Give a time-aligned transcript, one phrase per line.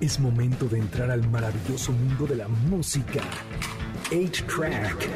[0.00, 3.20] Es momento de entrar al maravilloso mundo de la música.
[4.12, 5.08] 8-Track.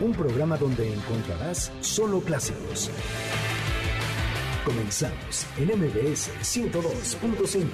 [0.00, 2.88] Un programa donde encontrarás solo clásicos.
[4.64, 7.66] Comenzamos en MBS 102.5.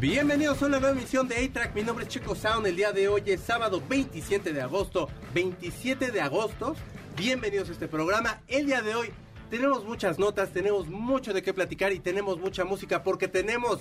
[0.00, 1.74] Bienvenidos a una nueva emisión de A-Track.
[1.74, 2.66] Mi nombre es Chico Sound.
[2.66, 5.10] El día de hoy es sábado 27 de agosto.
[5.34, 6.74] 27 de agosto.
[7.18, 8.40] Bienvenidos a este programa.
[8.46, 9.10] El día de hoy
[9.50, 13.80] tenemos muchas notas, tenemos mucho de qué platicar y tenemos mucha música porque tenemos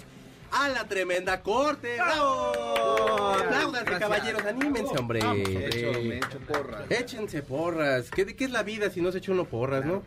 [0.52, 1.98] a la tremenda corte.
[1.98, 3.36] ¡Bravo!
[3.36, 5.22] Apláudanse, caballeros, anímense, hombre.
[5.23, 6.90] me echo porras.
[6.90, 8.09] Échense porras.
[8.09, 10.02] ¿Qué, ¿De qué es la vida si no se echa uno porras, no?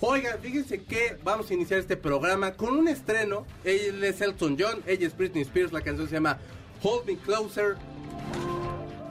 [0.00, 3.44] Oigan, fíjense que vamos a iniciar este programa con un estreno.
[3.64, 6.38] Él es Elton John, ella es Britney Spears, la canción se llama
[6.82, 7.76] Hold Me Closer.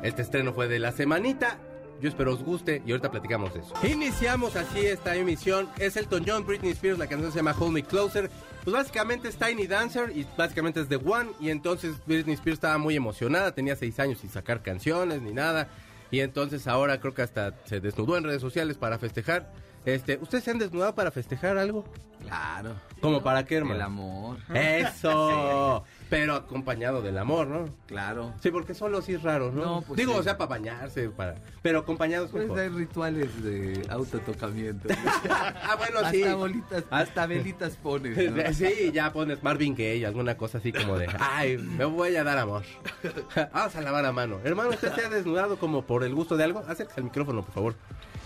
[0.02, 1.60] Este estreno fue de la semanita.
[2.02, 3.74] Yo espero os guste y ahorita platicamos de eso.
[3.84, 5.70] Iniciamos así esta emisión.
[5.78, 8.30] Es Elton John, Britney Spears, la canción se llama Hold Me Closer.
[8.64, 11.30] Pues básicamente es Tiny Dancer y básicamente es The One.
[11.40, 15.70] Y entonces Britney Spears estaba muy emocionada, tenía seis años sin sacar canciones ni nada.
[16.10, 19.52] Y entonces ahora creo que hasta se desnudó en redes sociales para festejar.
[19.86, 21.86] Este, ¿ustedes se han desnudado para festejar algo?
[22.22, 22.76] Claro.
[23.00, 23.76] ¿Como para qué, hermano?
[23.76, 24.38] El amor.
[24.54, 25.84] Eso.
[26.12, 27.70] Pero acompañado del amor, ¿no?
[27.88, 28.34] Claro.
[28.44, 29.64] Sí, porque solo sí es raro, ¿no?
[29.64, 30.20] No, pues Digo, sí.
[30.20, 31.36] o sea, para bañarse, para...
[31.62, 34.90] Pero acompañado es Pues hay rituales de autotocamiento.
[35.30, 36.22] Ah, bueno, sí.
[36.24, 38.44] Hasta bolitas, hasta velitas pones, ¿no?
[38.54, 42.38] Sí, ya pones Marvin Gaye, alguna cosa así como de, ay, me voy a dar
[42.40, 42.64] amor.
[43.54, 44.42] Vamos a lavar a mano.
[44.44, 46.60] Hermano, ¿usted se ha desnudado como por el gusto de algo?
[46.68, 47.76] Acérquese al micrófono, por favor.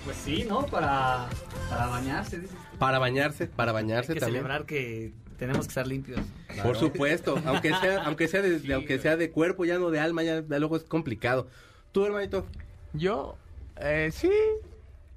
[0.06, 0.66] Pues sí, ¿no?
[0.66, 1.28] Para,
[1.70, 2.58] para bañarse, dices.
[2.80, 4.42] Para bañarse, para bañarse Hay que también.
[4.42, 6.20] celebrar que tenemos que estar limpios.
[6.64, 10.24] Por supuesto, aunque sea, aunque sea de, aunque sea de cuerpo, ya no de alma,
[10.24, 11.48] ya, ya luego es complicado.
[11.92, 12.46] ¿Tú, hermanito?
[12.94, 13.38] Yo,
[13.78, 14.32] eh, sí.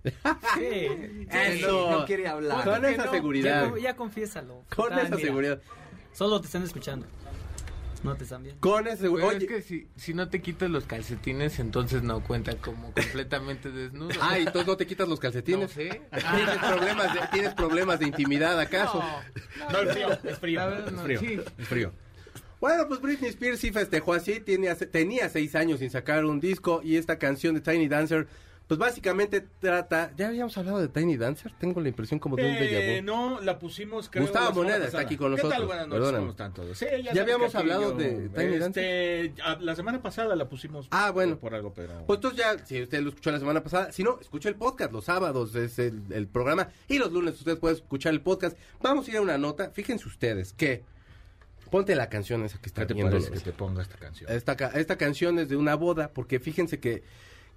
[0.56, 1.27] Sí.
[1.30, 1.91] Eso.
[1.91, 2.64] no quiere hablar.
[2.64, 3.74] Con esa Ya, seguridad.
[3.77, 4.64] ya confiésalo.
[4.74, 5.61] Con esa mira, seguridad.
[6.12, 7.06] Solo te están escuchando.
[8.05, 8.61] No te están viendo.
[8.61, 9.42] Con esa Pero seguridad.
[9.42, 14.11] es que si, si no te quitas los calcetines, entonces no cuenta como completamente desnudo.
[14.20, 15.70] Ay, entonces no te quitas los no calcetines.
[15.73, 16.03] sé.
[16.11, 19.03] ¿Tienes problemas de, ¿Tienes problemas de intimidad acaso?
[19.73, 20.61] No, es frío, es frío.
[20.61, 21.20] La verdad, no, es frío.
[21.20, 21.41] sí.
[21.58, 21.92] Es frío.
[22.61, 26.81] Bueno, pues Britney Spears sí festejó así, tenía, tenía seis años sin sacar un disco
[26.83, 28.27] y esta canción de Tiny Dancer,
[28.68, 32.55] pues básicamente trata, ya habíamos hablado de Tiny Dancer, tengo la impresión como de un
[32.55, 33.06] déjà Eh, vu.
[33.06, 35.67] no, la pusimos creo, Gustavo Moneda está aquí con ¿Qué nosotros, tal?
[35.67, 36.18] Buenas noches, perdóname.
[36.18, 36.78] ¿cómo están todos?
[36.78, 41.11] Sí, Ya sabes habíamos hablado de Tiny este, a- La semana pasada la pusimos Ah,
[41.11, 41.39] bueno.
[41.39, 42.05] por algo, pero...
[42.07, 44.92] Pues entonces ya, si usted lo escuchó la semana pasada, si no, escucha el podcast,
[44.92, 48.57] los sábados es el, el programa y los lunes usted puede escuchar el podcast.
[48.83, 50.84] Vamos a ir a una nota, fíjense ustedes que,
[51.70, 53.12] ponte la canción esa que está ¿Qué te viendo.
[53.12, 54.30] parece que te ponga esta canción?
[54.30, 57.02] Esta, esta canción es de una boda, porque fíjense que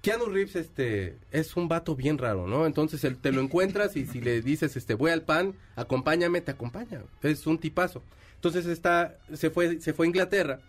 [0.01, 2.65] Keanu Reeves este, es un vato bien raro, ¿no?
[2.65, 6.51] Entonces él, te lo encuentras y si le dices, este, voy al pan, acompáñame, te
[6.51, 7.03] acompaña.
[7.21, 8.01] Es un tipazo.
[8.35, 10.59] Entonces está, se fue, se fue a Inglaterra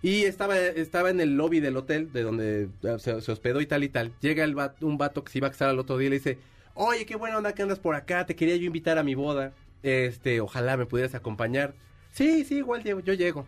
[0.00, 3.66] y estaba, estaba en el lobby del hotel de donde eh, se, se hospedó y
[3.66, 4.12] tal y tal.
[4.20, 6.16] Llega el vato- un vato que se iba a casar al otro día y le
[6.16, 6.38] dice,
[6.74, 9.52] oye, qué buena onda que andas por acá, te quería yo invitar a mi boda.
[9.82, 11.74] Este, ojalá me pudieras acompañar.
[12.12, 13.46] Sí, sí, igual llego, yo llego.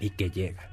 [0.00, 0.68] Y que llega.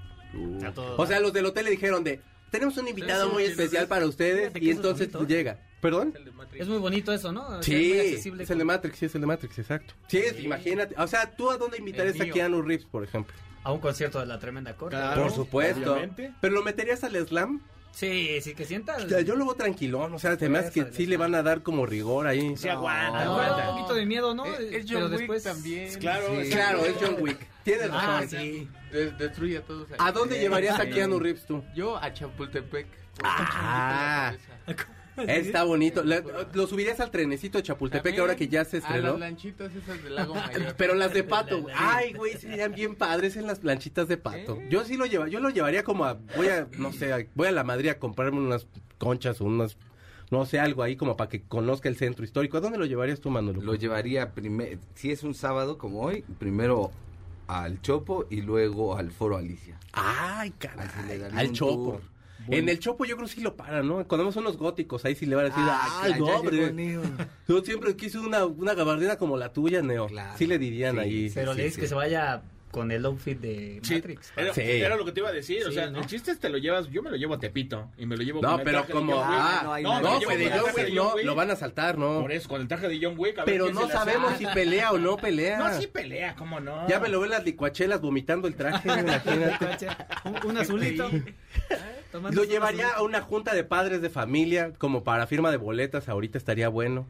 [0.97, 2.22] O sea, los del hotel le dijeron de,
[2.52, 3.90] tenemos un invitado Eso, muy sí, especial sí.
[3.90, 5.18] para ustedes y entonces ¿eh?
[5.28, 5.60] llega.
[5.82, 6.14] ¿Perdón?
[6.54, 7.48] es muy bonito eso, ¿no?
[7.48, 9.94] O sea, Sí, es muy es el de Matrix, sí, es el de Matrix, exacto.
[10.08, 10.94] Sí, es, imagínate.
[10.98, 12.26] O sea, ¿tú a dónde invitarías a.
[12.26, 13.34] Keanu Reeves, por ejemplo?
[13.64, 14.98] A un concierto de la tremenda corte.
[14.98, 15.24] Claro.
[15.24, 15.94] por supuesto.
[15.94, 16.34] obviamente.
[16.42, 17.62] ¿Pero lo meterías al slam?
[17.91, 18.63] Sí, sí, que.
[18.63, 21.63] O sea, yo lo veo tranquilón, o sea, además que sí le van a dar
[21.63, 22.55] como rigor ahí.
[22.55, 23.69] Sí, aguanta, Ah, aguanta.
[23.72, 24.45] un poquito de miedo, ¿no?
[24.45, 25.44] Es, es Pero John Wick después...
[25.44, 25.94] también.
[26.00, 26.50] Claro, Sí.
[26.50, 27.45] Claro, es John Wick.
[27.63, 28.29] Tienes Ah, razón.
[28.29, 28.69] sí.
[28.91, 29.89] De- destruye a todos.
[29.91, 29.97] ahí.
[30.00, 30.41] ¿A dónde Sí.
[30.41, 30.85] llevarías a.
[30.89, 31.63] Keanu Reeves tú?
[31.75, 32.88] Yo a Chapultepec.
[33.23, 34.33] Ah.
[35.28, 36.03] Está bonito.
[36.53, 39.12] Lo subirías al trenecito de Chapultepec También ahora que ya se A estrenó.
[39.12, 40.75] las lanchitas esas del lago Mayor.
[40.78, 44.56] Pero las de pato, ay, güey, serían bien padres en las planchitas de pato.
[44.56, 44.68] ¿Eh?
[44.69, 47.47] Yo sí lo lleva, yo lo llevaría como a, voy a, no sé, a- voy
[47.47, 49.78] a la Madrid a comprarme unas conchas o unas,
[50.31, 52.57] no sé, algo ahí como para que conozca el centro histórico.
[52.57, 53.62] ¿A dónde lo llevarías tú, Manolo?
[53.62, 56.92] Lo llevaría primero, si es un sábado como hoy, primero
[57.48, 59.80] al Chopo y luego al Foro Alicia.
[59.94, 60.88] Ay, caray,
[61.36, 61.94] al Chopo.
[61.94, 62.01] tour.
[62.51, 63.96] En el Chopo yo creo que sí lo paran, ¿no?
[64.07, 67.01] Cuando vemos unos góticos, ahí sí le van a decir, Ah, ay, no, hombre, Neo.
[67.48, 70.07] yo siempre quise una, una gabardina como la tuya, Neo.
[70.07, 70.38] Claro.
[70.38, 71.31] Sí le dirían Sí, ahí.
[71.34, 71.81] Pero sí, le dices sí.
[71.81, 72.42] que se vaya
[72.72, 74.31] con el outfit de Sí, Matrix.
[74.38, 74.62] Era, Sí.
[74.62, 76.01] era lo que te iba a decir, o sea, ¿no?
[76.01, 78.22] el chiste es te lo llevas, yo me lo llevo a Tepito y me lo
[78.22, 79.40] llevo No, con el pero traje de como, John Wick.
[79.42, 80.50] ah, no hay no, no, de John Wick de
[80.86, 81.25] John no, Wick.
[81.25, 82.22] lo van a saltar, ¿no?
[82.22, 83.40] Por eso, con el traje de John Wick.
[83.40, 85.57] a Pero no sabemos si pelea o no pelea.
[85.57, 86.88] No, sí pelea, ¿cómo no?
[86.88, 89.88] Ya me lo ven las licuachelas vomitando el traje, imagínate.
[90.25, 91.10] un, un azulito.
[92.11, 96.09] Tomando Lo llevaría a una junta de padres de familia, como para firma de boletas,
[96.09, 97.06] ahorita estaría bueno.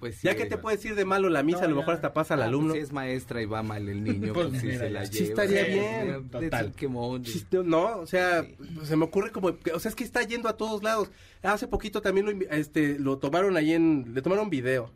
[0.00, 0.60] Pues sí, ya que te va.
[0.60, 1.78] puedes ir de malo la misa, No, a lo ya.
[1.80, 2.74] mejor hasta pasa al Ah, pues alumno.
[2.74, 5.10] si es maestra y va mal el niño, Pues pues, se la ya.
[5.10, 5.28] Sí lleva.
[5.44, 6.28] estaría Sí, bien.
[6.30, 6.74] de Total.
[7.64, 8.44] No, o sea,
[8.82, 11.10] se me ocurre como, que- o sea, es que está yendo a todos lados.
[11.42, 14.90] Hace poquito también lo, este, lo tomaron ahí en, le tomaron video.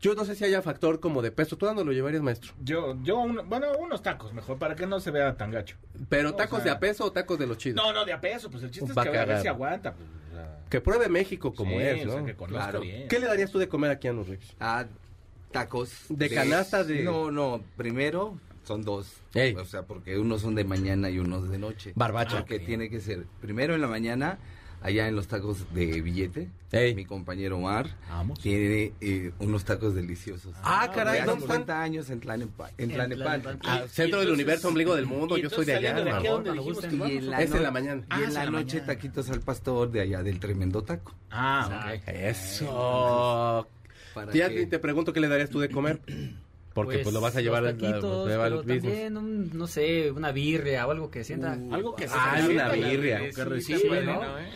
[0.00, 1.56] Yo no sé si haya factor como de peso.
[1.58, 2.52] ¿Tú dónde lo llevarías, maestro?
[2.62, 5.76] Yo, yo, un- bueno, unos tacos mejor, para que no se vea tan gacho.
[6.08, 7.76] Pero No, tacos o sea- de a peso o tacos de los chidos.
[7.76, 9.92] No, no, de a peso, pues el chiste es que a ver, si aguanta.
[9.94, 12.26] Pues, o sea, Que pruebe México como sí, es, o sea, ¿no?
[12.26, 12.80] que Claro.
[12.80, 13.08] bien.
[13.08, 14.54] ¿Qué le darías tú de comer aquí a los Reyes?
[14.58, 14.86] Ah,
[15.52, 15.92] tacos.
[16.08, 19.16] De canasta de- No, no, primero son dos.
[19.34, 19.54] Ey.
[19.56, 21.92] O sea, porque unos son de mañana y unos de noche.
[21.94, 22.38] Barbacha.
[22.38, 24.38] Porque tiene que ser primero en la mañana,
[24.82, 26.48] allá en los tacos de billete.
[26.94, 28.38] Mi compañero Omar Vamos.
[28.38, 30.54] tiene eh, unos tacos deliciosos.
[30.62, 31.56] Ah, caray, de hace ¿dónde están?
[31.58, 32.74] 50 años en Tlalnepantla.
[32.78, 32.90] En.
[32.90, 33.58] Tlalnepantla.
[33.64, 35.36] Ah, centro del universo, ombligo del mundo.
[35.36, 36.30] y Yo soy de allá, de aquí, ¿a hermano.
[36.30, 37.00] dónde Cuando dijimos gusten.
[37.08, 37.42] que Y en la?
[37.42, 38.02] Es en la mañana.
[38.02, 38.86] Y Ah, en la en la noche mañana.
[38.94, 41.14] taquitos al pastor de allá del tremendo taco.
[41.30, 42.02] Ah, ok.
[42.08, 43.66] Eso.
[44.14, 46.00] Para Ya que- te pregunto qué le darías tú de comer.
[46.72, 48.82] Porque pues, lo vas a llevar taquitos, llevar pero al business.
[48.84, 51.56] también, un, no sé, una birria o algo que sienta.
[51.58, 53.18] Uh, Algo que Ah, se una birria.
[53.20, 54.22] que Sí, recibe, sí, ¿no?
[54.22, 54.38] ¿no?
[54.38, 54.48] ¿Eh?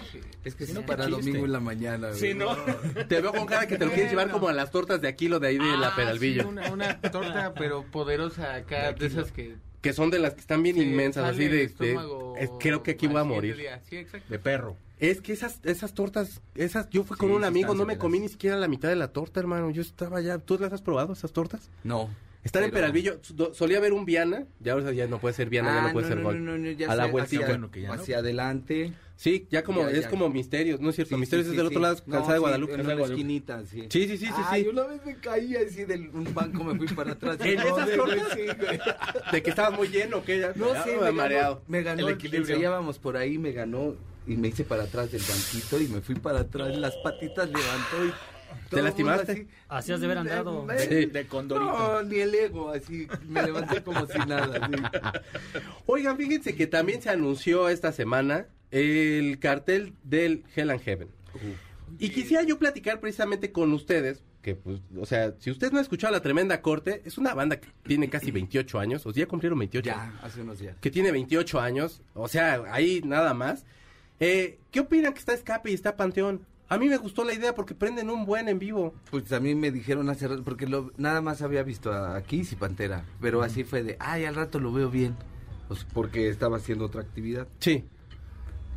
[0.44, 1.20] Es que Sí, sí, no, para chiste.
[1.22, 2.08] domingo en la mañana.
[2.08, 2.20] güey.
[2.20, 2.54] Sí, ¿no?
[3.08, 5.40] Te veo con cara que te lo quieres llevar como a las tortas de Aquilo
[5.40, 6.42] de ahí de la Ah, Peralvillo.
[6.42, 9.56] sí, una, una torta, pero poderosa acá, de esas que...
[9.80, 11.56] Que son de las que están bien que inmensas, así el de...
[11.56, 13.56] de- estómago es- creo que aquí voy a morir.
[13.90, 14.06] Sí.
[14.28, 14.76] De perro.
[15.00, 17.98] Es que esas, esas tortas, esas, yo fui con Sí, un sí amigo, no me
[17.98, 19.70] comí ni siquiera la mitad de la torta, hermano.
[19.70, 21.68] Yo estaba ya, ¿tú las has probado esas tortas?
[21.82, 22.08] No.
[22.44, 23.20] Están en Peralvillo,
[23.54, 26.08] solía haber un Viana, ya ahora ya no puede ser Viana, ya Ah, no puede
[26.08, 26.44] ser no, Gol.
[26.44, 27.42] no, no, ya a la sé, vueltita.
[27.44, 27.94] Hacia, Bueno, que ya no.
[27.94, 28.92] hacia adelante.
[29.16, 30.10] Sí, ya como, Ya, es ya.
[30.10, 31.14] como Misterios, ¿no es cierto?
[31.14, 31.82] Sí, Misterios sí, es sí, del otro sí.
[31.82, 32.74] lado, No, Calzada de sí, Guadalupe.
[32.74, 33.10] En Guadalupe.
[33.12, 33.86] esquinita, sí.
[33.88, 34.68] Sí, sí, sí, sí, Ay, sí.
[34.68, 37.38] una vez me caí así de un banco, me fui para atrás.
[37.40, 37.94] ¿En No, esas de-
[39.32, 41.54] sí, que estabas muy lleno, que ya No sé, me mareado.
[41.54, 42.84] ganó, me ganó, El equilibrio.
[43.00, 43.94] por ahí, me ganó
[44.26, 47.96] y me hice para atrás del banquito y me fui para atrás, las patitas levantó
[48.06, 48.12] y...
[48.70, 49.32] mundo lastimaste?
[49.32, 49.48] así.
[49.68, 50.66] Así has de haber andado.
[50.72, 51.06] Eh, Sí.
[51.06, 51.70] De condorito.
[51.70, 54.66] No, ni el ego, así, me levanté como si nada.
[54.66, 54.72] así.
[55.86, 61.08] Oigan, fíjense que también se anunció esta semana el cartel del Hell and Heaven.
[61.98, 65.82] Y quisiera yo platicar precisamente con ustedes, que pues, o sea, si usted no ha
[65.82, 69.28] escuchado La Tremenda Corte, es una banda que tiene casi 28 años, o sea, ya
[69.28, 70.76] cumplieron 28 Ya, hace unos días.
[70.80, 73.64] que tiene 28 años, o sea, ahí nada más.
[74.20, 76.46] Eh, ¿Qué opinan que está Escape y está Panteón?
[76.68, 78.94] A mí me gustó la idea porque prenden un buen en vivo.
[79.10, 82.52] Pues a mí me dijeron hace rato, porque lo, nada más había visto a Kiss
[82.52, 85.14] y Pantera, pero así fue de, ay, al rato lo veo bien,
[85.68, 87.46] pues porque estaba haciendo otra actividad.
[87.60, 87.84] Sí.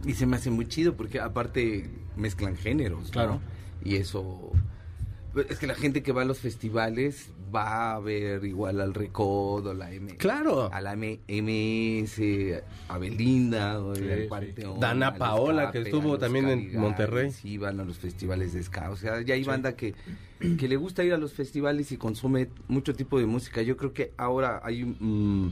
[0.06, 3.12] Y se me hace muy chido porque aparte mezclan géneros, ¿no?
[3.12, 3.42] Claro.
[3.84, 4.52] Y eso...
[5.34, 8.94] pues, Es que la gente que va a los festivales va a ver igual al
[8.94, 10.16] Recodo, la M...
[10.18, 10.70] Claro.
[10.72, 14.28] A la M- MS, a Belinda, o Sí, al sí.
[14.28, 17.32] Panteón, Dana Paola, Escape, que estuvo también en Monterrey.
[17.32, 18.92] Sí, van a los festivales de ska.
[18.92, 19.94] O sea, ya hay banda que,
[20.58, 23.62] que le gusta ir a los festivales y consume mucho tipo de música.
[23.62, 24.84] Yo creo que ahora hay...
[24.86, 25.52] mm,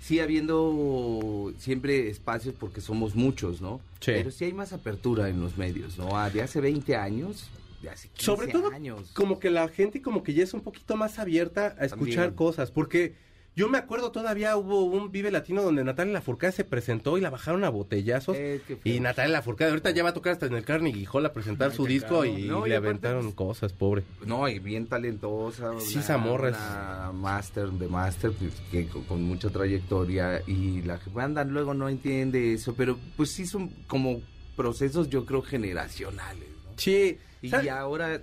[0.00, 3.80] sigue habiendo siempre espacios porque somos muchos, ¿no?
[4.00, 4.12] Sí.
[4.14, 6.16] Pero sí hay más apertura en los medios, ¿no?
[6.16, 7.50] Ah, De hace 20 años,
[7.82, 9.10] de hace 15 Sobre todo, años.
[9.14, 12.34] como que la gente como que ya es un poquito más abierta a escuchar También.
[12.34, 13.14] cosas, porque
[13.56, 17.30] yo me acuerdo todavía hubo un Vive Latino donde Natalia Lafourcade se presentó y la
[17.30, 18.36] bajaron a botellazos.
[18.38, 21.32] Eh, y Natalia Lafourcade ahorita ya va a tocar hasta en el Carnegie Hall a
[21.32, 24.04] presentar Ay, su disco y No, y le aventaron pues, cosas, pobre.
[24.24, 25.72] No, y bien talentosa.
[25.80, 30.40] Sí, una- esa morra es- Una master de master, pues, que con, con mucha trayectoria.
[30.46, 34.20] Y la banda luego no entiende eso, pero pues sí son como
[34.54, 36.72] procesos, yo creo, generacionales, ¿no?
[36.76, 37.18] Sí.
[37.42, 38.20] Y ahora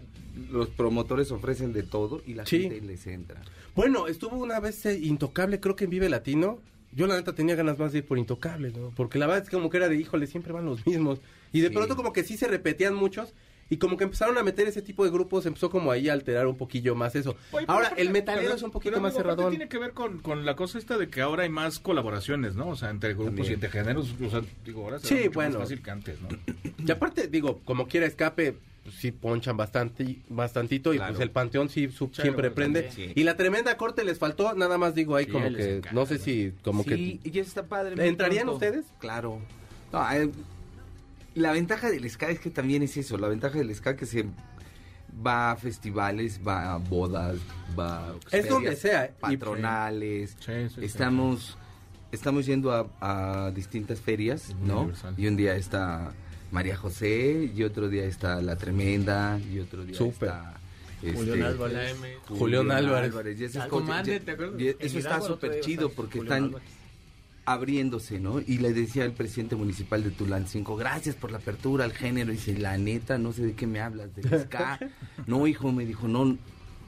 [0.51, 2.61] los promotores ofrecen de todo y la Sí.
[2.63, 3.41] gente les entra.
[3.75, 6.59] Bueno, estuvo una vez eh, Intocable, creo que en Vive Latino.
[6.91, 8.91] Yo la neta tenía ganas más de ir por Intocable, ¿no?
[8.95, 11.19] Porque la verdad es como que era de, híjole, siempre van los mismos.
[11.51, 11.73] Y de Sí.
[11.73, 13.33] pronto como que sí se repetían muchos.
[13.67, 16.45] Y como que empezaron a meter ese tipo de grupos, empezó como ahí a alterar
[16.45, 17.35] un poquillo más eso.
[17.51, 19.49] Oye, Ahora, el metalero es un poquito pero, más cerradón.
[19.49, 22.67] tiene que ver con, con la cosa esta de que ahora hay más colaboraciones, ¿no?
[22.69, 23.49] O sea, entre grupos También.
[23.49, 24.13] y entre géneros.
[24.23, 25.49] O sea, digo, ahora será Sí, mucho bueno.
[25.59, 26.27] más fácil que antes, ¿no?
[26.85, 28.55] Y aparte, digo, como quiera escape,
[28.85, 33.11] pues, sí ponchan bastante, bastantito y pues el Panteón sí su- siempre bueno, prende.
[33.15, 36.05] Y la tremenda corte les faltó, nada más digo ahí Sí, como que, encanta, no
[36.05, 36.89] sé si, como sí,
[37.23, 37.29] que...
[37.29, 38.07] y eso está padre.
[38.07, 38.65] ¿Entrarían pronto.
[38.65, 38.85] ustedes?
[38.99, 39.41] Claro.
[39.91, 40.29] No, eh,
[41.33, 43.17] la ventaja del ska es que también es eso.
[43.17, 44.25] La ventaja del ska que se
[45.25, 47.37] va a festivales, va a bodas,
[47.77, 50.37] va a Es donde sea, y- patronales.
[50.39, 50.85] Sí, sí, sí.
[50.85, 51.57] estamos
[52.11, 54.81] estamos yendo a, a distintas ferias, ¿no?
[54.81, 55.13] universal.
[55.17, 56.13] Y un día está
[56.55, 60.29] María José y otro día está La Tremenda y otro día Súper.
[60.29, 60.53] está
[61.03, 61.95] este, Julián Álvarez.
[62.29, 63.13] Julián Álvarez.
[63.37, 66.69] y eso, es eso está súper chido porque Julián están Álvarez.
[67.43, 68.39] abriéndose, ¿no?
[68.39, 72.31] Y le decía al presidente municipal de Tulancingo, gracias por la apertura al género.
[72.31, 74.79] Y dice, la neta, no sé de qué me hablas, de ska.
[75.27, 76.37] no, hijo, me dijo, no,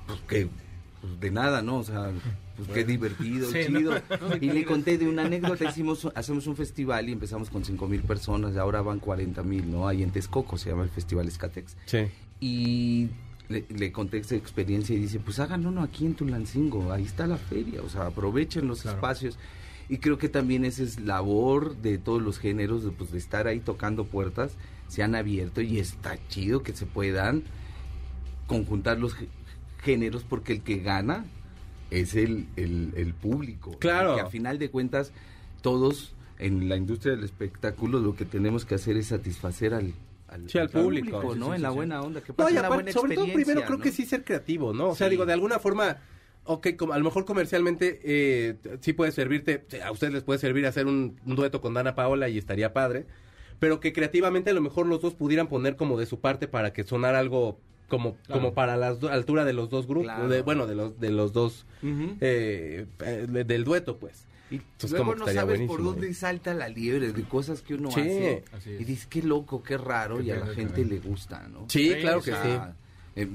[0.08, 0.48] pues que,
[1.02, 1.80] pues de nada, ¿no?
[1.80, 2.10] O sea,
[2.58, 3.94] pues qué divertido, Sí, chido.
[4.22, 4.36] ¿no?
[4.42, 8.02] Y le conté de una anécdota, hicimos, hacemos un festival y empezamos con cinco mil
[8.02, 9.88] personas, y ahora van 40 mil, ¿no?
[9.88, 11.78] Ahí en Texcoco se llama el Festival Escatex.
[11.86, 12.00] Sí.
[12.40, 13.10] Y
[13.50, 17.26] le, le conté esa experiencia y dice, pues hagan uno aquí en Tulancingo, ahí está
[17.28, 19.38] la feria, o sea, aprovechen los espacios.
[19.90, 23.48] Y creo que también esa es labor de todos los géneros, de, pues, de estar
[23.48, 24.52] ahí tocando puertas,
[24.90, 27.44] se han abierto y está chido que se puedan
[28.48, 29.28] conjuntar los gé-
[29.84, 31.26] géneros porque el que gana
[31.92, 33.78] es el, el, el público.
[33.80, 34.16] Claro.
[34.16, 35.12] Que a final de cuentas
[35.62, 39.94] todos en la industria del espectáculo lo que tenemos que hacer es satisfacer al,
[40.28, 41.34] al, Sí, al público.
[41.34, 41.48] Sí, ¿no?
[41.48, 43.64] sí, en la buena onda, que No, pase y una aparte, buena sobre todo primero
[43.66, 44.90] creo que sí ser creativo, ¿no?
[44.90, 45.98] O sea, digo, de alguna forma,
[46.44, 50.66] ok, como a lo mejor comercialmente eh, sí puede servirte, a ustedes les puede servir
[50.66, 53.06] hacer un, un dueto con Dana Paola y estaría padre,
[53.60, 56.74] pero que creativamente a lo mejor los dos pudieran poner como de su parte para
[56.74, 60.28] que sonara algo como, como para la altura de los dos grupos, Claro.
[60.30, 64.26] de- bueno, de los, de los dos, eh, eh, del dueto, pues.
[64.50, 66.14] Y Entonces, luego no sabes por dónde ¿eh?
[66.14, 68.44] salta la liebre, de cosas que uno Sí, hace.
[68.80, 71.66] Y dices, qué loco, qué raro, y a la gente le gusta, ¿no?
[71.70, 72.50] Sí, Sí, claro que O sí.
[73.18, 73.28] eh,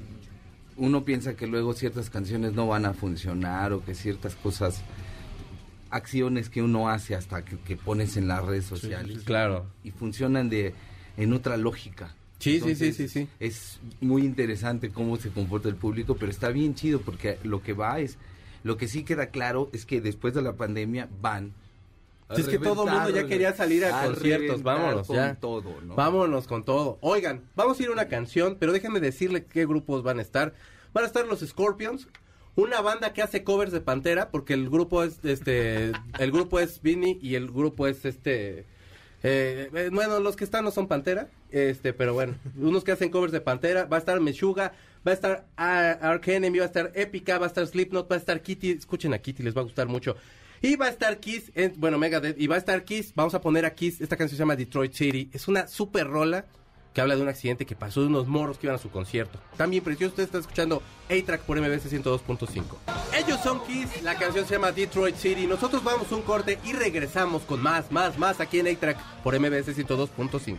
[0.78, 4.82] uno piensa que luego ciertas canciones no van a funcionar o que ciertas cosas,
[5.90, 9.66] acciones que uno hace hasta que, que pones en las redes sociales Claro.
[9.84, 10.72] y funcionan de
[11.18, 12.14] en otra lógica.
[12.42, 13.28] Sí, sí, sí, sí, sí.
[13.38, 17.72] Es muy interesante cómo se comporta el público, pero está bien chido porque lo que
[17.72, 18.18] va es,
[18.64, 21.52] lo que sí queda claro es que después de la pandemia van.
[22.28, 25.16] a Si es que todo el mundo ya quería salir a, a conciertos, vámonos con
[25.16, 25.34] ya.
[25.36, 25.94] todo, ¿no?
[25.94, 26.98] Vámonos con todo.
[27.00, 30.52] Oigan, vamos a ir a una canción, pero déjenme decirle qué grupos van a estar.
[30.92, 32.08] Van a estar los Scorpions,
[32.56, 36.82] una banda que hace covers de Pantera, porque el grupo es este, el grupo es
[36.82, 38.66] Vinny y el grupo es este,
[39.22, 43.10] eh, eh, bueno, los que están no son Pantera, este, pero bueno, unos que hacen
[43.10, 43.84] covers de Pantera.
[43.84, 44.72] Va a estar Meshuga,
[45.06, 48.16] va a estar Ar- Ark Enemy, va a estar Epica, va a estar Slipknot, va
[48.16, 48.70] a estar Kitty.
[48.72, 50.16] Escuchen a Kitty, les va a gustar mucho.
[50.60, 53.40] Y va a estar Kiss, en- bueno, Megadeth, y va a estar Kiss, vamos a
[53.40, 56.44] poner a Kiss, esta canción se llama Detroit City, es una super rola
[56.94, 59.40] que habla de un accidente que pasó de unos morros que iban a su concierto.
[59.56, 60.80] También precioso, usted está escuchando
[61.10, 62.62] A-Track por MBS 102.5.
[63.18, 67.42] Ellos son Kiss, la canción se llama Detroit City, nosotros vamos un corte y regresamos
[67.42, 70.58] con más, más, más aquí en A-Track por MBS 102.5.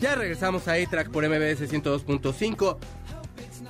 [0.00, 2.76] Ya regresamos a A-Track por MBS 102.5.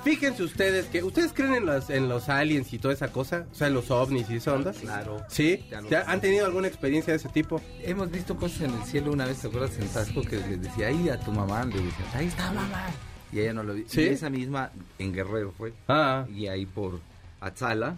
[0.03, 1.03] Fíjense ustedes que...
[1.03, 3.45] ¿Ustedes creen en los, en los aliens y toda esa cosa?
[3.51, 4.71] O sea, en los ovnis y esa onda.
[4.73, 5.21] Claro.
[5.29, 5.65] ¿Sí?
[5.69, 6.11] Ya lo ¿Ya sé.
[6.11, 7.61] ¿Han tenido alguna experiencia de ese tipo?
[7.81, 10.87] Hemos visto cosas en el cielo una vez, ¿te acuerdas en Tasco que le decía
[10.87, 11.65] ahí a tu mamá?
[11.65, 12.85] Le decía, ahí está mamá.
[13.33, 13.85] Y ella no lo vio.
[13.87, 14.01] ¿Sí?
[14.01, 15.73] Y esa misma en Guerrero fue.
[15.87, 16.99] Ah, Y ahí por
[17.41, 17.95] Atzala.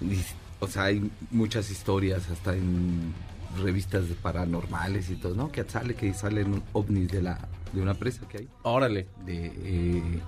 [0.00, 0.18] y-
[0.60, 3.12] o sea, hay muchas historias hasta en
[3.60, 5.50] revistas de paranormales y todo, ¿no?
[5.52, 8.48] Que Atzala, que salen ovnis de, la, de una presa que hay.
[8.62, 9.06] órale.
[9.26, 10.20] De, eh,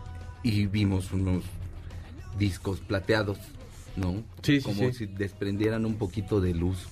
[0.42, 1.44] y vimos unos
[2.38, 3.38] discos plateados,
[3.96, 4.22] ¿no?
[4.42, 4.92] Sí, Como sí.
[4.92, 6.86] si desprendieran un poquito de luz.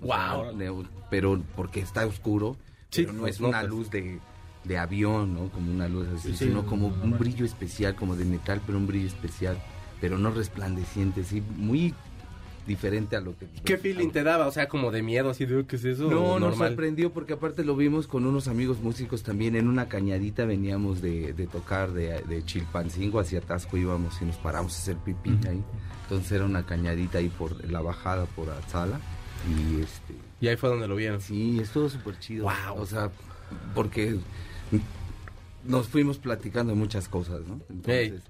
[0.00, 0.56] Guau.
[0.56, 0.72] sea,
[1.10, 2.56] pero porque está oscuro,
[2.94, 4.20] pero no es una luz de,
[4.64, 5.48] de avión, ¿no?
[5.50, 8.86] Como una luz así, Sí, sino como un brillo especial, como de metal, pero un
[8.86, 9.58] brillo especial,
[10.00, 11.94] pero no resplandeciente, sí, muy
[12.68, 13.48] diferente a lo que...
[13.64, 14.46] ¿Qué feeling te daba?
[14.46, 16.08] O sea, como de miedo, así de, ¿qué es eso?
[16.08, 19.88] No, ¿O nos sorprendió porque aparte lo vimos con unos amigos músicos también en una
[19.88, 24.78] cañadita veníamos de, de tocar de, de Chilpancingo hacia Tasco íbamos y nos paramos a
[24.78, 25.64] hacer pipí ahí.
[26.02, 29.00] Entonces era una cañadita ahí por la bajada por Atzala
[29.48, 31.20] y este Y ahí fue donde lo vieron.
[31.20, 32.44] sí, estuvo súper chido.
[32.44, 32.78] Guau.
[32.78, 33.10] O sea,
[33.74, 34.16] porque
[35.64, 37.60] nos fuimos platicando de muchas cosas, ¿no?
[37.68, 38.22] Entonces,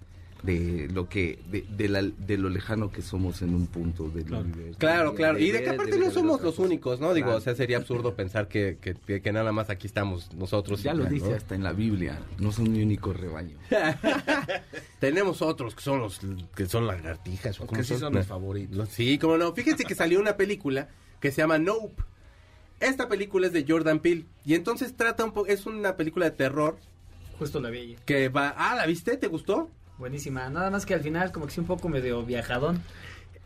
[0.43, 4.33] de lo que de, de la- de lo lejano que somos en un punto del
[4.33, 4.79] universo.
[4.79, 5.39] Claro, claro.
[5.39, 7.13] Y de que aparte no somos los únicos, ¿no?
[7.13, 7.39] Digo, Claro.
[7.39, 10.83] o sea, sería absurdo pensar que, que, nada más aquí estamos nosotros.
[10.83, 11.11] Ya y lo ¿no?
[11.11, 13.57] dice hasta en la Biblia, no son mi único rebaño.
[15.01, 16.21] Tenemos otros que son los
[16.55, 17.61] que son lagartijas.
[17.61, 18.77] ¿o que sí son mis favoritos.
[18.77, 19.53] Los- Sí, cómo no.
[19.55, 20.89] Fíjense que salió una película
[21.21, 22.03] que se llama Nope.
[22.81, 26.31] Esta película es de Jordan Peele y entonces trata un poco es una película de
[26.37, 26.79] terror
[27.39, 29.17] Justo la vi que va, ah, ¿la viste?
[29.17, 29.69] ¿Te gustó?
[29.99, 30.49] Buenísima.
[30.49, 32.83] Nada más que al final como que sí un poco medio viajadón.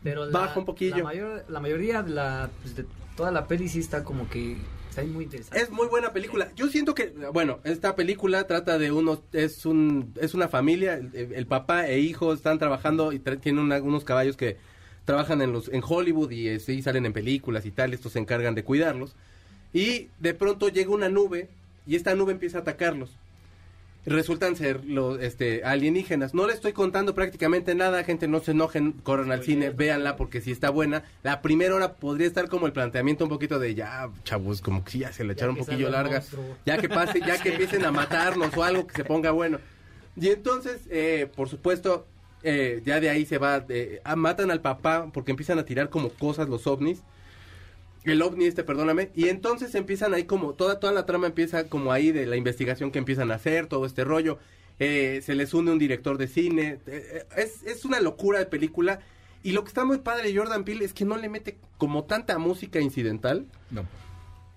[0.03, 0.97] Pero la, Baja un poquillo.
[0.97, 4.57] La, mayor- la mayoría de la pues, de toda la peli sí está como que
[4.89, 5.59] Está muy interesante.
[5.59, 6.51] Es muy buena película.
[6.55, 11.09] Yo siento que, bueno, esta película trata de unos, es un, es una familia, el,
[11.33, 14.57] el papá e hijo están trabajando y tra- tienen una- unos caballos que
[15.05, 18.19] trabajan en los, en Hollywood y eh, sí, salen en películas y tal, estos se
[18.19, 19.15] encargan de cuidarlos.
[19.73, 21.49] Y de pronto llega una nube
[21.87, 23.09] y esta nube empieza a atacarlos.
[24.05, 26.33] Resultan ser los este, alienígenas.
[26.33, 30.41] No le estoy contando prácticamente nada, gente, no se enojen, corran al cine, véanla porque
[30.41, 31.03] si está buena.
[31.23, 34.99] La primera hora podría estar como el planteamiento un poquito de ya, chavos, como que
[34.99, 36.17] ya se le echaron un poquillo larga.
[36.17, 36.57] monstruo.
[36.65, 39.59] Ya que pase, ya que empiecen a matarnos o algo que se ponga bueno.
[40.15, 42.05] Y entonces, eh, por supuesto,
[42.43, 45.89] eh, ya de ahí se va, eh, ah, matan al papá porque empiezan a tirar
[45.89, 47.01] como cosas los ovnis.
[48.03, 49.11] El ovni este, perdóname.
[49.15, 52.91] Y entonces empiezan ahí como, toda, toda la trama empieza como ahí de la investigación
[52.91, 54.39] que empiezan a hacer, todo este rollo.
[54.79, 56.79] Eh, se les une un director de cine.
[56.87, 58.99] Eh, eh, es, es una locura de película.
[59.43, 62.05] Y lo que está muy padre de Jordan Peele es que no le mete como
[62.05, 63.45] tanta música incidental.
[63.71, 63.85] No.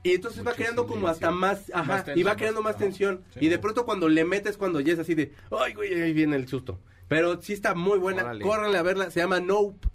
[0.03, 3.25] Y entonces va creando como hasta más, ajá, Más tensión, y va creando más tensión.
[3.35, 3.47] Sí.
[3.47, 6.37] Y de pronto cuando le metes cuando ya es así de, ay, güey, ahí viene
[6.37, 6.79] el susto.
[7.09, 8.45] Pero sí está muy buena, Órale.
[8.45, 9.89] córranle a verla, se llama Nope.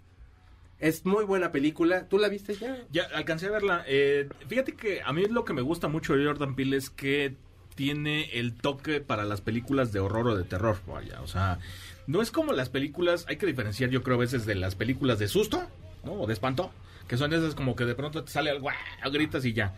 [0.82, 2.08] Es muy buena película.
[2.08, 2.76] ¿Tú la viste ya?
[2.90, 3.84] Ya alcancé a verla.
[3.86, 7.36] Eh, fíjate que a mí lo que me gusta mucho de Jordan Peele es que
[7.76, 10.78] tiene el toque para las películas de horror o de terror.
[10.88, 11.60] Vaya, o sea,
[12.08, 15.20] no es como las películas, hay que diferenciar yo creo a veces de las películas
[15.20, 15.62] de susto,
[16.04, 16.14] ¿no?
[16.14, 16.72] O de espanto,
[17.06, 18.68] que son esas como que de pronto te sale algo,
[19.12, 19.74] gritas y ya.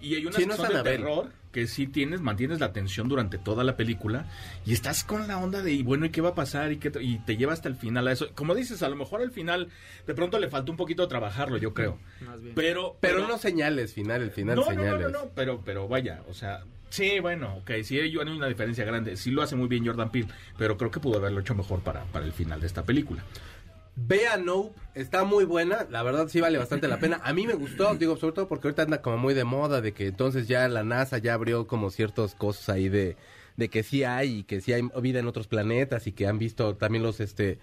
[0.00, 3.62] Y hay unas Sí, no de terror que sí tienes, mantienes la atención durante toda
[3.62, 4.26] la película
[4.66, 6.72] y estás con la onda de, y bueno, ¿y qué va a pasar?
[6.72, 8.26] Y, qué y te lleva hasta el final a eso.
[8.34, 9.68] Como dices, a lo mejor al final
[10.04, 11.98] de pronto le faltó un poquito trabajarlo, yo creo.
[12.26, 12.56] Más bien.
[12.56, 15.00] Pero, Pero, no señales, final, el final no, no, señales.
[15.00, 18.84] no, no, no, pero, pero vaya, o sea, sí, bueno, ok, sí hay una diferencia
[18.84, 21.82] grande, sí lo hace muy bien Jordan Peele, pero creo que pudo haberlo hecho mejor
[21.82, 23.22] para, para el final de esta película.
[23.96, 27.20] Vea Nope, está muy buena, la verdad sí vale bastante la pena.
[27.22, 29.92] A mí me gustó, digo, sobre todo porque ahorita anda como muy de moda, de
[29.92, 33.16] que entonces ya la NASA ya abrió como ciertas cosas ahí de,
[33.56, 36.38] de que sí hay y que sí hay vida en otros planetas y que han
[36.38, 37.58] visto también los, este,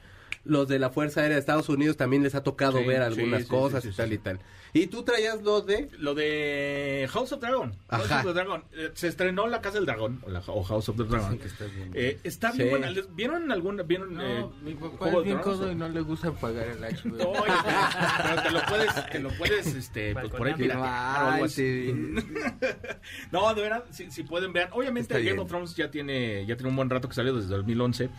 [0.46, 3.44] los de la Fuerza Aérea de Estados Unidos también les ha tocado Sí, ver algunas
[3.44, 4.40] sí, cosas sí, y tal y tal.
[4.74, 5.90] Y tú traías lo de...
[6.00, 7.75] Lo de House of Dragon.
[7.90, 8.20] House Ajá.
[8.20, 8.64] of the Dragon.
[8.74, 11.38] Eh, se estrenó La Casa del Dragón, o, la- o House of the Dragon.
[11.38, 11.92] que está bien.
[11.94, 12.70] Eh, está bien Sí.
[12.70, 12.90] buena.
[12.92, 13.84] ¿Les- ¿Vieron alguna?
[13.84, 15.60] ¿Vieron eh, No, mi papá Juego es de bien Tronos?
[15.60, 17.31] codo y no le gusta pagar el HBO.
[17.42, 17.53] Oye,
[18.24, 21.44] pero te lo puedes, te lo puedes, este, pues por ahí piratear o algo Ay,
[21.44, 21.92] así.
[21.92, 22.16] sí.
[23.31, 24.70] No, de verdad, si, si pueden vean.
[24.72, 25.40] Obviamente Está Game bien.
[25.40, 28.10] of Thrones ya tiene, ya tiene un buen rato que salió desde 2011.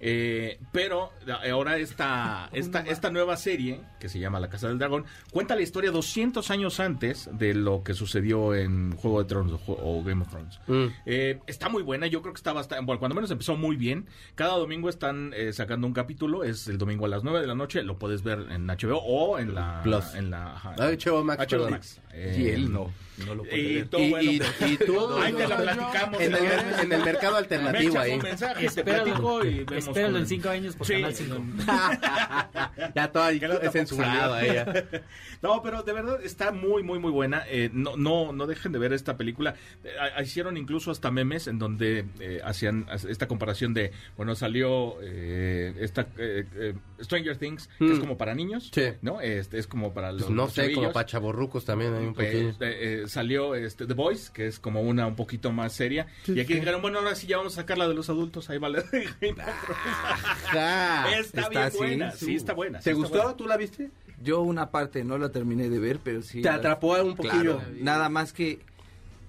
[0.00, 1.10] Eh, pero
[1.50, 5.62] ahora esta, esta, esta nueva serie, que se llama La Casa del Dragón, cuenta la
[5.62, 10.28] historia 200 años antes de lo que sucedió en Juego de Tronos o, Game of
[10.28, 10.60] Thrones.
[10.66, 10.86] Mm.
[11.06, 14.06] Eh, está muy buena, yo creo que está bastante, bueno, cuando menos empezó muy bien.
[14.34, 17.54] Cada domingo están eh, sacando un capítulo, es el domingo a las 9 de la
[17.54, 19.80] noche, lo puedes ver en HBO o en la...
[19.82, 20.14] Plus.
[20.14, 21.68] En la ajá, Ah, HBO Max, HBO.
[22.12, 22.92] Eh, Y él no,
[23.24, 23.88] no lo puede y ver.
[23.88, 24.30] todo Y, bueno.
[24.32, 26.20] y- y tú Ahí te la platicamos.
[26.20, 26.78] en el, si mer- quieres.
[26.84, 28.12] en el mercado Me alternativo ahí.
[28.12, 30.92] un mensaje, te platico y vemos Espéralo con- en 5 años por Sí.
[30.94, 31.36] Canal 5.
[32.94, 33.22] ya todo
[33.60, 34.84] te censurado a ella.
[35.42, 37.44] No, pero de verdad está muy, muy, muy buena.
[37.48, 39.54] Eh, no, no, no dejen de ver esta película.
[39.84, 39.90] Eh,
[40.22, 46.06] hicieron incluso hasta memes en donde eh, hacían esta comparación de, bueno, salió eh, esta
[46.18, 47.92] eh, eh, Stranger Things, que Mm.
[47.92, 48.82] es como para niños, Sí.
[49.02, 49.20] ¿no?
[49.20, 52.14] Este es como para los Pues no los sé, como para chavorrucos también hay un
[52.14, 52.50] Pues, pequeño.
[52.60, 56.06] eh, eh, salió este The Voice, que es como una un poquito más seria.
[56.26, 58.48] y aquí dijeron, bueno, ahora sí ya vamos a sacar la de los adultos.
[58.50, 58.84] Ahí vale.
[60.46, 62.10] Está, está bien así, buena.
[62.12, 62.24] sí.
[62.26, 62.78] Sí, está buena.
[62.80, 63.18] sí ¿Te está gustó?
[63.22, 63.36] buena.
[63.36, 63.90] ¿Tú la viste?
[64.22, 66.40] Yo una parte no la terminé de ver, pero sí.
[66.42, 67.58] ¿Te atrapó un poquillo?
[67.58, 68.60] Claro, nada más que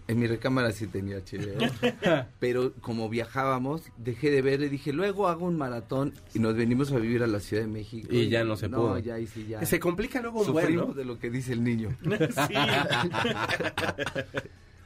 [0.08, 2.26] en mi recámara sí tenía HBO.
[2.40, 6.92] pero como viajábamos, dejé de ver y dije, luego hago un maratón y nos venimos
[6.92, 8.08] a vivir a la Ciudad de México.
[8.12, 8.90] Y ya no se pudo.
[8.90, 9.66] No, ya ahí sí ya.
[9.66, 10.94] Se complica luego un buen, ¿no?
[10.94, 11.90] de lo que dice el niño.
[12.48, 12.54] Sí.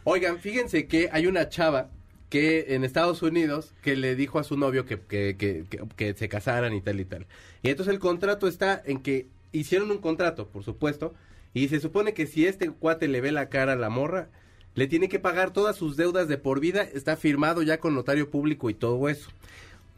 [0.03, 1.89] Oigan, fíjense que hay una chava
[2.29, 6.13] que en Estados Unidos que le dijo a su novio que, que, que, que- que
[6.13, 7.27] se casaran y tal y tal.
[7.61, 11.13] Y entonces el contrato está en que hicieron un contrato, por supuesto,
[11.53, 14.29] y se supone que si este cuate le ve la cara a la morra,
[14.75, 18.29] le tiene que pagar todas sus deudas de por vida, está firmado ya con notario
[18.29, 19.29] público y todo eso.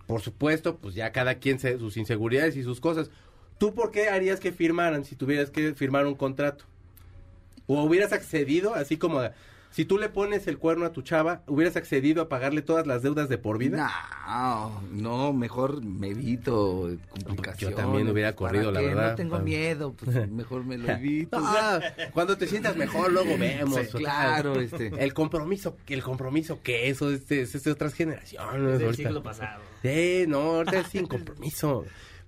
[0.08, 3.10] Por supuesto, pues ya cada quien se, sus inseguridades y sus cosas.
[3.58, 6.66] ¿Tú por qué harías que firmaran si tuvieras que firmar un contrato?
[7.68, 9.22] ¿O hubieras accedido, así como
[9.74, 13.02] si tú le pones el cuerno a tu chava, hubieras accedido a pagarle todas las
[13.02, 13.92] deudas de por vida?
[14.28, 16.90] No, no, mejor me evito
[17.26, 17.76] complicaciones.
[17.78, 18.86] Yo también hubiera ¿Para corrido, la qué?
[18.88, 19.10] verdad.
[19.12, 21.38] No tengo Para- miedo, pues mejor me lo evito.
[21.42, 21.82] Ah,
[22.14, 23.80] cuando te sientas mejor, luego vemos.
[23.92, 24.92] Sí, claro, este.
[24.98, 28.80] El compromiso, el compromiso que eso es de, es de otras generaciones.
[28.80, 29.62] Del siglo pasado.
[29.82, 31.86] Sí, no, ahorita es sin compromiso.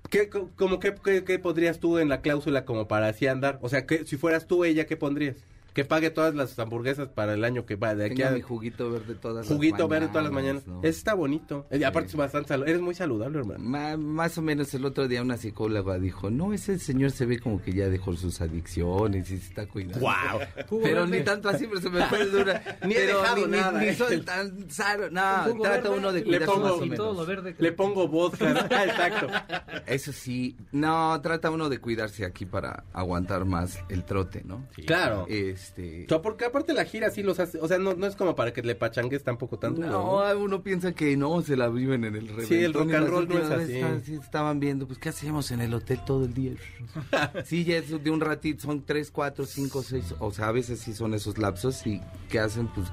[0.09, 3.57] ¿Qué, co- como qué, qué, qué pondrías tú en la cláusula como para así andar?
[3.61, 5.37] O sea, que si fueras tú ella, ¿qué pondrías?
[5.75, 8.41] Que pague todas las hamburguesas para el año que va de aquí Tenga a mi
[8.41, 10.65] juguito verde todas juguito las verde todas las mañanas.
[10.65, 10.79] ¿no?
[10.81, 11.67] Está bonito.
[11.69, 12.71] Eh, aparte es bastante saludable.
[12.71, 13.59] Eres muy saludable, hermano.
[13.63, 17.39] Ma- más o menos el otro día una psicóloga dijo, no, ese señor se ve
[17.39, 19.99] como que ya dejó sus adicciones y se está cuidando.
[19.99, 20.81] Wow.
[20.81, 22.63] Pero ni tanto así, pero se me fue dura.
[22.85, 23.95] Ni he pero dejado ni, nada, ni eh.
[23.95, 25.09] soy tan sano.
[25.09, 27.17] No, trata verde, uno de le cuidarse pongo- más o Y todo menos.
[27.17, 27.53] lo verde.
[27.53, 28.49] que- Le pongo vodka.
[28.53, 28.59] ¿no?
[28.61, 29.27] Exacto.
[29.87, 34.65] Eso sí, no, trata uno de cuidarse aquí para aguantar más el trote, ¿no?
[34.87, 35.25] Claro.
[35.65, 36.05] Este...
[36.21, 38.61] Porque aparte la gira sí los hace, o sea, no, no es como para que
[38.61, 39.81] le pachangues tampoco tanto.
[39.81, 42.45] No, uno piensa que no, se la viven en el reventón.
[42.47, 43.73] Sí, el rock and roll no es así.
[43.73, 46.53] estaban- sí, estaban viendo, pues, ¿qué hacemos en el hotel todo el día?
[47.45, 50.79] sí, ya es de un ratito, son tres, cuatro, cinco, seis, o sea, a veces
[50.79, 52.67] sí son esos lapsos y ¿qué hacen?
[52.67, 52.87] Pues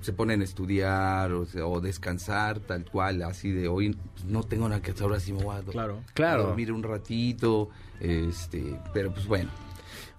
[0.00, 4.42] se ponen a estudiar o, se- o descansar, tal cual, así de hoy pues, no
[4.42, 6.02] tengo nada que hacer, ahora sí me voy a, Claro.
[6.14, 6.42] Claro.
[6.48, 7.68] dormir un ratito,
[8.00, 9.50] este, pero pues bueno.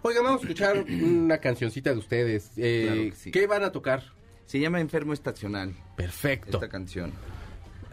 [0.03, 2.51] Oiga, vamos a escuchar una cancioncita de ustedes.
[2.57, 3.31] Eh, Claro que sí.
[3.31, 4.03] ¿Qué van a tocar?
[4.45, 6.57] Se llama Enfermo Estacional, Perfecto.
[6.57, 7.11] esta canción.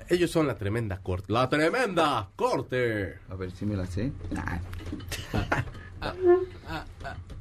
[0.09, 1.33] Ellos son la tremenda corte.
[1.33, 3.15] ¡La tremenda corte!
[3.29, 4.11] A ver si me la sé.
[4.31, 4.59] Nah.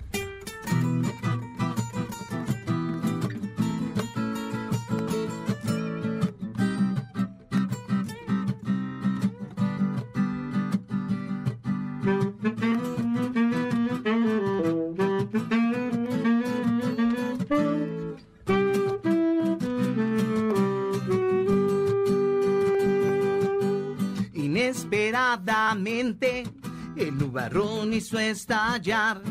[26.10, 29.22] El nubarrón hizo estallar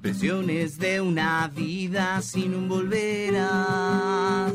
[0.00, 4.52] presiones de una vida sin un volverás.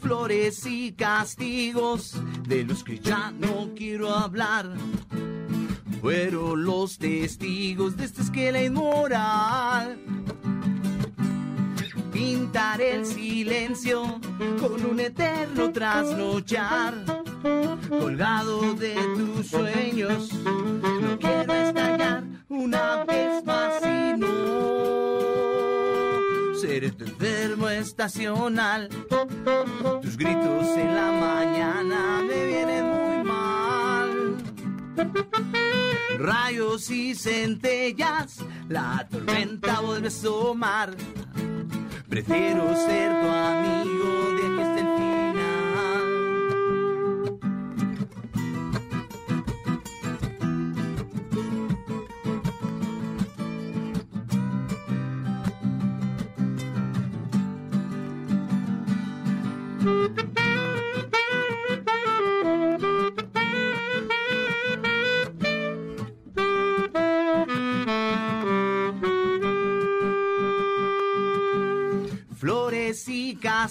[0.00, 2.16] Flores y castigos
[2.48, 4.72] de los que ya no quiero hablar.
[6.00, 9.98] Fueron los testigos de esta esquela inmoral.
[12.12, 14.20] Pintar el silencio
[14.58, 17.23] con un eterno trasnochar
[17.88, 20.32] colgado de tus sueños.
[20.32, 24.34] No quiero estallar una vez más y no
[26.58, 28.88] ser este enfermo estacional.
[30.02, 34.36] Tus gritos en la mañana me vienen muy mal.
[36.18, 40.96] Rayos y centellas, la tormenta vuelve a asomar.
[42.08, 44.33] Prefiero ser tu amigo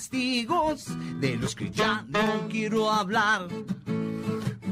[0.03, 0.87] castigos
[1.21, 3.47] de los que ya no quiero hablar.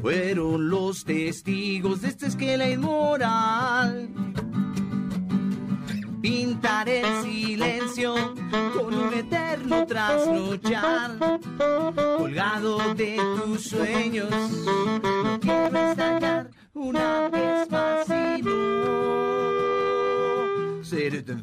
[0.01, 4.09] Fueron los testigos de esta esquela inmoral.
[6.21, 8.13] Pintar el silencio
[8.75, 11.39] con un eterno trasnochar.
[12.17, 14.29] Colgado de tus sueños,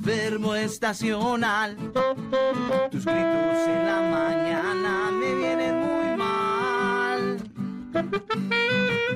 [0.09, 1.77] enfermo estacional.
[2.90, 7.37] Tus gritos en la mañana me vienen muy mal.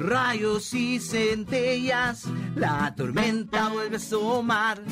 [0.00, 2.26] Rayos y centellas,
[2.56, 4.82] la tormenta vuelve a asomar.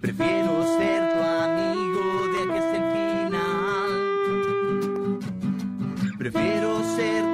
[0.00, 2.84] Prefiero ser tu amigo de aquí hasta el
[3.26, 3.90] final.
[6.18, 7.22] Prefiero ser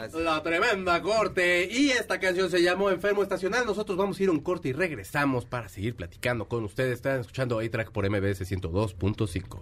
[0.00, 0.22] gracias.
[0.22, 3.66] la tremenda corte y esta canción se llamó Enfermo Estacional.
[3.66, 6.94] Nosotros vamos a ir a un corte y regresamos para seguir platicando con ustedes.
[6.94, 9.60] Están escuchando A-Track por MBS 102.5.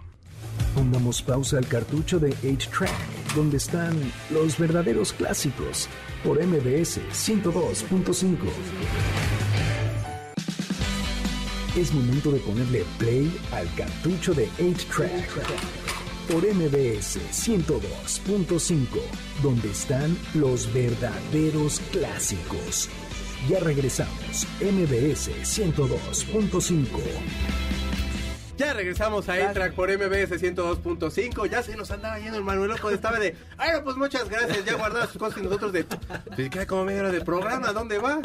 [0.75, 5.89] Pongamos pausa al cartucho de 8-Track, donde están los verdaderos clásicos,
[6.23, 8.37] por MBS 102.5.
[11.77, 15.86] Es momento de ponerle play al cartucho de 8-Track,
[16.29, 18.87] por MBS 102.5,
[19.43, 22.89] donde están los verdaderos clásicos.
[23.49, 26.87] Ya regresamos, MBS 102.5.
[28.57, 31.49] Ya regresamos a A-Track por MBS 102.5.
[31.49, 32.91] Ya se nos andaba yendo el Manuel Loco.
[32.91, 34.65] Estaba de, ay, no, pues muchas gracias.
[34.65, 37.73] Ya guardaba sus cosas y nosotros de, pues queda como media hora de programa.
[37.73, 38.21] ¿Dónde va?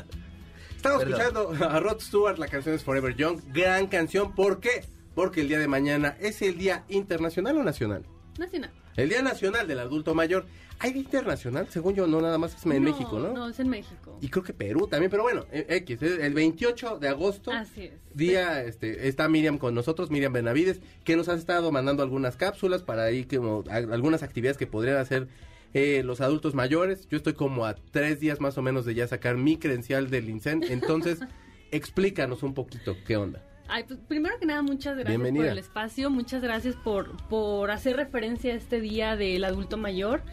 [0.75, 1.21] Estamos Perdón.
[1.21, 3.41] escuchando a Rod Stewart, la canción es Forever Young.
[3.53, 4.33] Gran canción.
[4.33, 4.85] ¿Por qué?
[5.15, 8.03] Porque el día de mañana es el Día Internacional o Nacional.
[8.39, 8.71] Nacional.
[8.95, 10.45] El Día Nacional del Adulto Mayor.
[10.79, 11.67] ¿Hay Día Internacional?
[11.69, 13.33] Según yo, no, nada más es en México, ¿no?
[13.33, 14.17] No, es en México.
[14.19, 17.51] Y creo que Perú también, pero bueno, eh, X, el 28 de agosto.
[17.51, 17.91] Así es.
[18.15, 22.81] Día, este, está Miriam con nosotros, Miriam Benavides, que nos ha estado mandando algunas cápsulas
[22.81, 25.27] para ahí, como, a- algunas actividades que podrían hacer
[25.73, 27.07] eh, los adultos mayores.
[27.09, 30.29] Yo estoy como a tres días más o menos de ya sacar mi credencial del
[30.29, 31.19] INSEN, entonces
[31.71, 33.43] explícanos un poquito qué onda.
[33.73, 35.43] Ay, pues, primero que nada, muchas gracias Bienvenida.
[35.45, 40.23] por el espacio, muchas gracias por, por hacer referencia a este día del adulto mayor.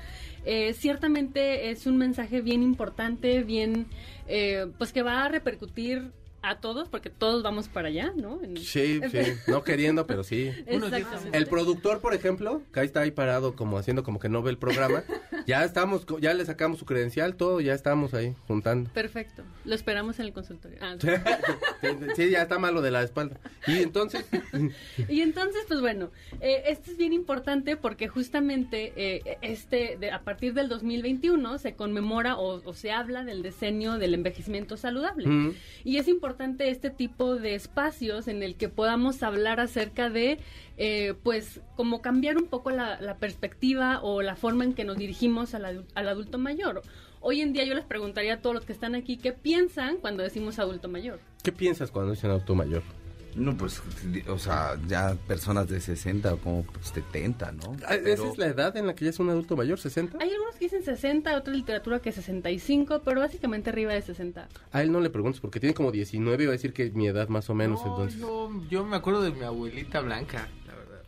[0.44, 3.86] Eh, ciertamente es un mensaje bien importante, bien,
[4.26, 6.10] eh, pues que va a repercutir
[6.42, 8.42] a todos, porque todos vamos para allá, ¿no?
[8.42, 10.50] En- Sí, sí, no queriendo, pero sí.
[11.32, 14.50] El productor, por ejemplo, que ahí está ahí parado como haciendo como que no ve
[14.50, 15.04] el programa,
[15.48, 18.90] ya estamos, ya le sacamos su credencial, todo, ya estamos ahí juntando.
[18.92, 19.42] Perfecto.
[19.64, 20.78] Lo esperamos en el consultorio.
[20.82, 20.94] Ah,
[22.16, 23.38] Sí, ya está malo de la espalda.
[23.66, 24.26] Y entonces,
[25.08, 26.10] Y entonces, pues bueno,
[26.42, 31.74] eh, esto es bien importante porque justamente eh, este, de- a partir del 2021 se
[31.74, 35.28] conmemora o, o se habla del diseño del envejecimiento saludable.
[35.28, 35.54] Mm.
[35.84, 40.38] Y es importante este tipo de espacios en el que podamos hablar acerca de,
[40.78, 44.96] eh, pues, como cambiar un poco la, la perspectiva o la forma en que nos
[44.96, 46.82] dirigimos al, adu- al adulto mayor.
[47.20, 50.22] Hoy en día yo les preguntaría a todos los que están aquí qué piensan cuando
[50.22, 51.18] decimos adulto mayor.
[51.42, 52.82] ¿qué piensas cuando dicen auto mayor?
[53.34, 53.80] No, pues,
[54.28, 57.76] o sea, ya personas de 60 o como 70, ¿no?
[57.86, 60.18] Ah, ¿Esa Pero- es la edad en la que ya es un adulto mayor, 60?
[60.20, 64.48] Hay algunos que dicen 60, otra literatura que 65, pero básicamente arriba de 60.
[64.72, 67.06] A él no le preguntes porque tiene como 19 y va a decir que mi
[67.06, 68.18] edad más o menos, No, entonces.
[68.20, 70.48] yo, yo me acuerdo de mi abuelita blanca.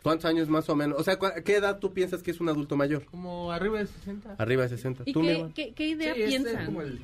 [0.03, 0.99] ¿Cuántos años más o menos?
[0.99, 3.05] O sea, ¿cuál- ¿qué edad tú piensas que es un adulto mayor?
[3.05, 4.35] Como arriba de 60.
[4.39, 5.03] Arriba de 60.
[5.05, 5.53] ¿Y ¿Tú, mi qué, hermano?
[5.55, 6.65] qué, qué idea Sí, es, es piensan?
[6.65, 6.99] como el-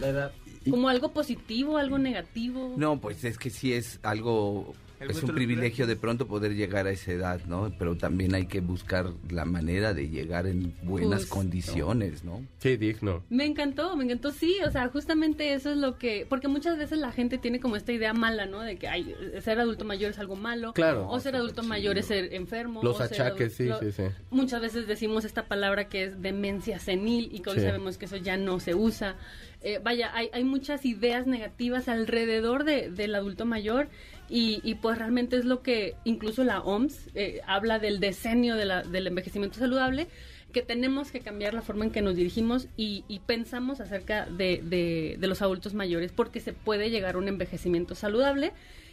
[0.00, 0.32] la edad.
[0.70, 2.74] ¿Como algo positivo, algo negativo?
[2.76, 6.90] No, pues es que sí es algo, es un privilegio de pronto poder llegar a
[6.90, 7.72] esa edad, ¿no?
[7.78, 11.34] Pero también hay que buscar la manera de llegar en buenas Justo.
[11.36, 12.44] condiciones, ¿no?
[12.58, 13.22] Sí, digno.
[13.30, 16.98] Me encantó, me encantó, sí, o sea, justamente eso es lo que, porque muchas veces
[16.98, 18.60] la gente tiene como esta idea mala, ¿no?
[18.60, 21.08] De que ay, ser adulto mayor es algo malo, Claro.
[21.08, 24.02] o ser adulto mayor es ser enfermo, Los o ser achaques, sí, sí, sí.
[24.30, 27.62] Muchas veces decimos esta palabra que es demencia senil y que hoy Sí.
[27.62, 29.16] sabemos que eso ya no se usa.
[29.62, 33.88] Eh, vaya, hay, hay muchas ideas negativas alrededor de, del adulto mayor
[34.30, 39.58] y, pues realmente es lo que incluso la OMS eh, habla del decenio del envejecimiento
[39.58, 40.06] saludable,
[40.52, 45.26] que tenemos que cambiar la forma en que nos dirigimos y, pensamos acerca de, de-
[45.26, 48.52] los adultos mayores porque se puede llegar a un envejecimiento saludable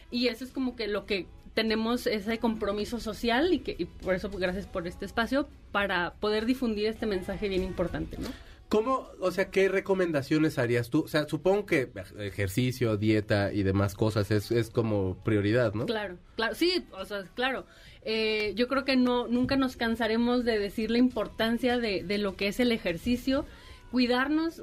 [0.09, 4.15] y eso es como que lo que tenemos ese compromiso social y que y por
[4.15, 8.27] eso gracias por este espacio para poder difundir este mensaje bien importante, ¿no?
[8.67, 11.01] ¿Cómo, o sea, qué recomendaciones harías tú?
[11.03, 15.85] O sea, supongo que ejercicio, dieta y demás cosas es, es como prioridad, ¿no?
[15.85, 17.65] Claro, claro, sí, o sea, claro.
[18.01, 22.35] Eh, yo creo que no, nunca nos cansaremos de decir la importancia de, de lo
[22.35, 23.45] que es el ejercicio,
[23.91, 24.61] cuidarnos,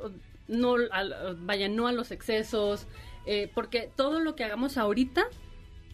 [0.49, 2.87] no, al- vaya, no a los excesos,
[3.27, 5.25] eh, porque todo lo que hagamos ahorita,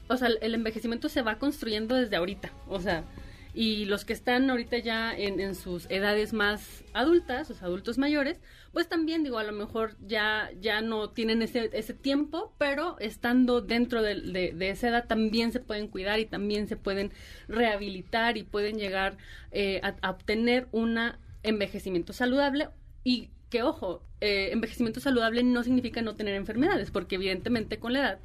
[0.08, 3.04] o sea, el envejecimiento se va construyendo desde ahorita, o sea,
[3.54, 8.40] y los que están ahorita ya en, en sus edades más adultas, los adultos mayores,
[8.72, 13.60] pues también digo, a lo mejor ya, ya no tienen ese, ese tiempo, pero estando
[13.60, 17.10] dentro de, de- de esa edad también se pueden cuidar y también se pueden
[17.48, 19.16] rehabilitar y pueden llegar
[19.50, 20.98] eh, a, obtener un
[21.42, 22.68] envejecimiento saludable.
[23.04, 28.00] Y que ojo, eh, envejecimiento saludable no significa no tener enfermedades, porque evidentemente con la
[28.00, 28.18] edad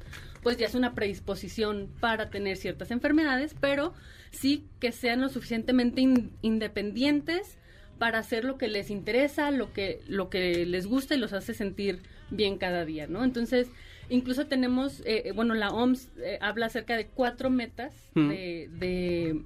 [0.44, 3.92] pues ya es una predisposición para tener ciertas enfermedades, pero
[4.30, 7.58] sí que sean lo suficientemente in- independientes
[7.98, 11.54] para hacer lo que les interesa, lo que, lo que les gusta y los hace
[11.54, 13.24] sentir bien cada día, ¿no?
[13.24, 13.68] Entonces,
[14.10, 18.28] incluso tenemos, eh, eh, bueno, la OMS eh, habla acerca de cuatro metas Mm.
[18.28, 19.42] de, de,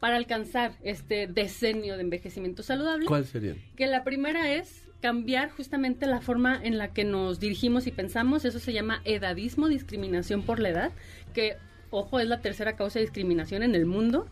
[0.00, 3.06] para alcanzar este decenio de envejecimiento saludable.
[3.06, 3.54] ¿Cuál sería?
[3.76, 8.44] Que la primera es cambiar justamente la forma en la que nos dirigimos y pensamos.
[8.44, 10.92] Eso se llama edadismo, discriminación por la edad,
[11.34, 11.56] que,
[11.90, 14.26] ojo, es la tercera causa de discriminación en el mundo.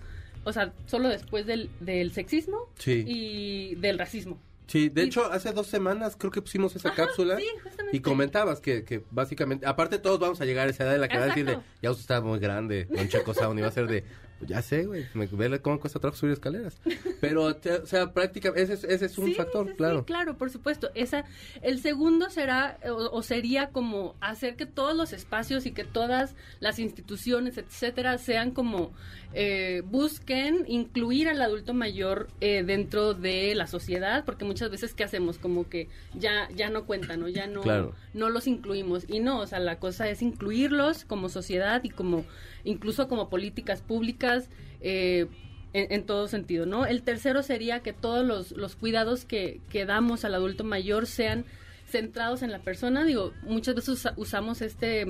[0.44, 3.04] O sea, solo después del, del sexismo Sí.
[3.06, 4.38] y del racismo.
[4.66, 7.96] Sí, de hecho, hace dos semanas creo que pusimos esa Ajá, cápsula sí, justamente.
[7.96, 11.08] y comentabas que, que básicamente, aparte todos vamos a llegar a esa edad en la
[11.08, 13.68] que va a decir de, ya usted está muy grande, don Checo Sound, y va
[13.68, 14.04] a ser de,
[14.38, 16.80] pues ya sé, güey, me ve cómo cuesta trabajo subir escaleras.
[17.20, 20.04] Pero, te- o sea, prácticamente, ese, es- ese es un Sí, factor, sí, sí, claro.
[20.04, 20.90] claro, por supuesto.
[20.94, 21.24] Esa,
[21.62, 26.36] el segundo será o, o sería como hacer que todos los espacios y que todas
[26.60, 28.92] las instituciones, etcétera, sean como
[29.34, 35.04] eh, busquen incluir al adulto mayor eh, dentro de la sociedad, porque muchas veces qué
[35.04, 37.28] hacemos como que ya ya no cuentan, ¿no?
[37.28, 37.94] Ya no Claro.
[38.14, 42.24] no los incluimos y no, o sea, la cosa es incluirlos como sociedad y como
[42.64, 44.48] incluso como políticas públicas
[44.80, 45.26] eh,
[45.72, 46.86] en, en todo sentido, ¿no?
[46.86, 51.44] El tercero sería que todos los, los cuidados que, que damos al adulto mayor sean
[51.86, 53.04] centrados en la persona.
[53.04, 55.06] Digo, muchas veces usa- usamos este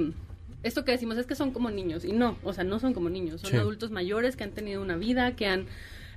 [0.64, 3.08] esto que decimos es que son como niños y no, o sea, no son como
[3.10, 3.56] niños, son Sí.
[3.56, 5.66] adultos mayores que han tenido una vida, que han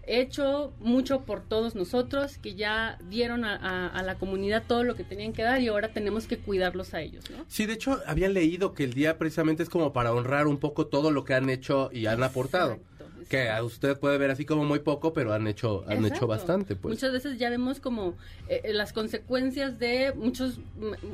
[0.08, 4.96] hecho mucho por todos nosotros, que ya dieron a, a- a la comunidad todo lo
[4.96, 7.46] que tenían que dar y ahora tenemos que cuidarlos a ellos, ¿no?
[7.48, 10.88] Sí, de hecho, había leído que el día precisamente es como para honrar un poco
[10.88, 12.80] todo lo que han hecho y han aportado.
[13.32, 16.76] Que a usted puede ver así como muy poco, pero han hecho, han hecho bastante,
[16.76, 16.96] pues.
[16.96, 18.17] Muchas veces ya vemos como
[18.50, 20.60] eh, eh, las consecuencias de muchos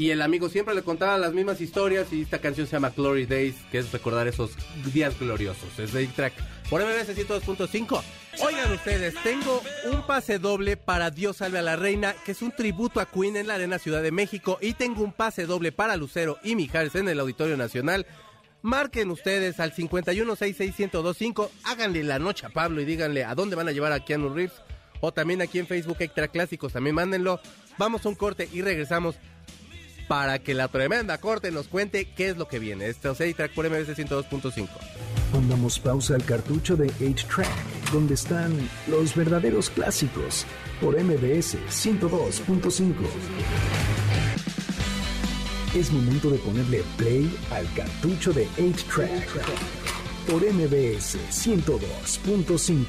[0.00, 3.26] Y el amigo siempre le contaba las mismas historias y esta canción se llama Glory
[3.26, 4.52] Days, que es recordar esos
[4.94, 5.78] días gloriosos.
[5.78, 6.32] Es de track
[6.70, 8.02] por MBS 102.5.
[8.42, 12.50] Oigan ustedes, tengo un pase doble para Dios salve a la reina, que es un
[12.50, 14.56] tributo a Queen en la Arena Ciudad de México.
[14.62, 18.06] Y tengo un pase doble para Lucero y Mijares en el Auditorio Nacional.
[18.62, 23.72] Marquen ustedes al 51661025, háganle la noche a Pablo y díganle a dónde van a
[23.72, 24.62] llevar a Keanu Reeves.
[25.02, 27.38] O también aquí en Facebook Extra Clásicos, también mándenlo.
[27.76, 29.16] Vamos a un corte y regresamos
[30.10, 32.88] para que la tremenda corte nos cuente qué es lo que viene.
[32.88, 34.66] Este es track por MBS 102.5.
[35.30, 38.52] Pongamos pausa al cartucho de 8-Track, donde están
[38.88, 40.46] los verdaderos clásicos,
[40.80, 42.92] por MBS 102.5.
[45.76, 49.28] Es momento de ponerle play al cartucho de 8-Track,
[50.28, 52.84] por MBS 102.5,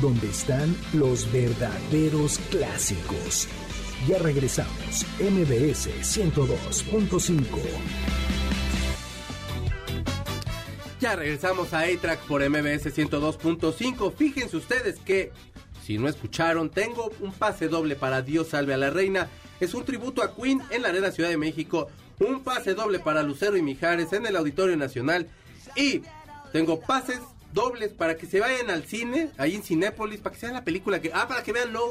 [0.00, 3.48] donde están los verdaderos clásicos.
[4.08, 7.44] Ya regresamos, MBS 102.5.
[10.98, 14.14] Ya regresamos a A-Track por MBS 102.5.
[14.14, 15.32] Fíjense ustedes que,
[15.84, 19.28] si no escucharon, tengo un pase doble para Dios salve a la reina.
[19.60, 21.88] Es un tributo a Queen en la Arena Ciudad de México.
[22.20, 25.28] Un pase doble para Lucero y Mijares en el Auditorio Nacional.
[25.76, 26.00] Y
[26.52, 27.20] tengo pases
[27.52, 31.00] dobles para que se vayan al cine, ahí en Cinépolis, para que vean la película
[31.02, 31.10] que...
[31.12, 31.82] Ah, para que vean No.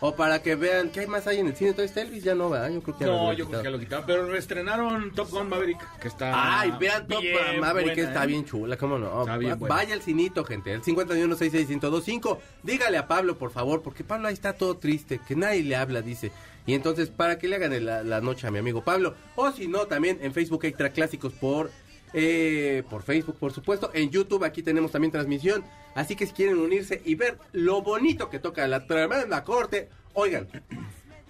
[0.00, 1.70] O para que vean, ¿qué hay más ahí en el cine?
[1.70, 3.70] Entonces Elvis ya no va, yo creo que ya lo No, yo creo que ya
[3.70, 4.06] lo quitaron.
[4.06, 6.60] Pero reestrenaron Top Gun Maverick, que está.
[6.60, 8.26] Ay, vean Top bien Gun Maverick, que buena, está ¿eh?
[8.28, 9.20] bien chula, cómo no.
[9.20, 9.74] Está bien buena.
[9.74, 12.38] Vaya al cinito, gente, el 51661025.
[12.62, 16.02] Dígale a Pablo, por favor, porque Pablo ahí está todo triste, que nadie le habla,
[16.02, 16.30] dice.
[16.66, 19.14] Y entonces, para que le hagan la, la noche a mi amigo Pablo.
[19.36, 21.70] O si no, también en Facebook Extra Clásicos por,
[22.12, 23.90] eh, por Facebook, por supuesto.
[23.94, 25.64] En YouTube, aquí tenemos también transmisión.
[25.94, 30.48] Así que si quieren unirse y ver lo bonito que toca la tremenda corte, oigan,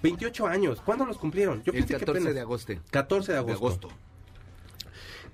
[0.02, 1.62] 28 años, ¿cuándo los cumplieron?
[1.64, 2.72] El pensé que 14 apenas- de agosto.
[2.90, 3.88] 14 de De agosto.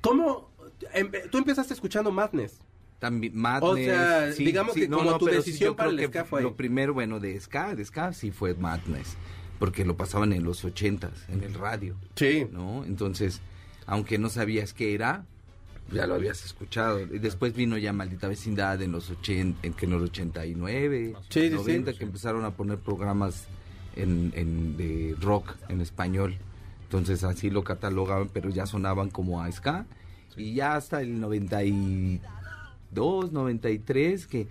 [0.01, 0.51] ¿Cómo?
[0.93, 2.59] em- tú empezaste escuchando Madness.
[2.99, 3.71] También Madness.
[3.71, 6.43] O sea, digamos que como tu decisión yo para el que ska fue.
[6.43, 9.17] Lo primero, bueno, de ska, de ska sí fue Madness,
[9.59, 12.47] porque lo pasaban en los ochentas, en el radio, Sí.
[12.51, 12.85] ¿no?
[12.85, 13.41] Entonces,
[13.87, 15.27] aunque no sabías qué era,
[15.93, 17.01] ya lo habías escuchado.
[17.01, 21.49] Y después vino ya Maldita Vecindad en los 80, en, en los 89, Sí, sí,
[21.51, 21.55] sí.
[21.55, 23.47] 90, que empezaron a poner programas
[23.97, 26.37] en, en- de rock en español.
[26.85, 29.87] Entonces así lo catalogaban, pero ya sonaban como a ska.
[30.37, 34.49] Y ya hasta el 92, 93, que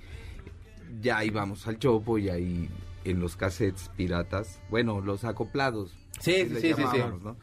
[1.01, 2.69] ya íbamos al chopo y ahí
[3.05, 5.93] en los cassettes piratas, bueno, los acoplados.
[6.19, 6.83] Sí, sí, sí, sí,
[7.23, 7.35] ¿no?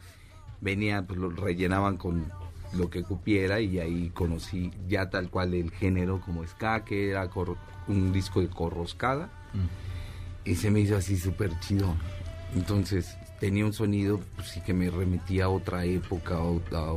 [0.59, 2.31] Venían, pues lo rellenaban con
[2.73, 7.29] lo que cupiera y ahí conocí ya tal cual el género como ska, que era
[7.29, 7.57] cor-
[7.87, 9.29] un disco de corroscada.
[10.45, 11.95] Y se me hizo así súper chido.
[12.55, 16.35] Entonces tenía un sonido pues, sí que me remitía a otra época.
[16.35, 16.93] A, a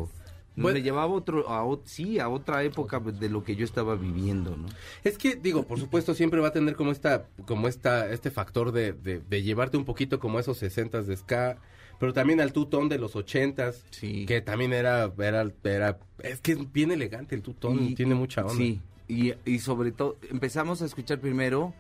[0.56, 3.64] Bueno- me llevaba a otro, a, sí, a otra época pues, de lo que yo
[3.64, 4.66] estaba viviendo, ¿no?
[5.02, 8.70] Es que, digo, por supuesto, siempre va a tener como esta, como esta, este factor
[8.72, 11.58] de, de, de llevarte un poquito como esos 60 de ska,
[11.98, 14.26] pero también al two-tone de los 80s, Sí.
[14.26, 18.42] que también era, era, era, es que es bien elegante el two-tone, Y- tiene mucha
[18.42, 18.54] onda.
[18.54, 21.74] Sí, y, y sobre todo empezamos a escuchar primero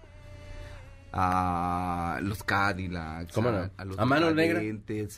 [1.12, 3.58] a los Cadillacs, ¿Cómo no?
[3.58, 4.60] a, a los ¿A Mano Negra?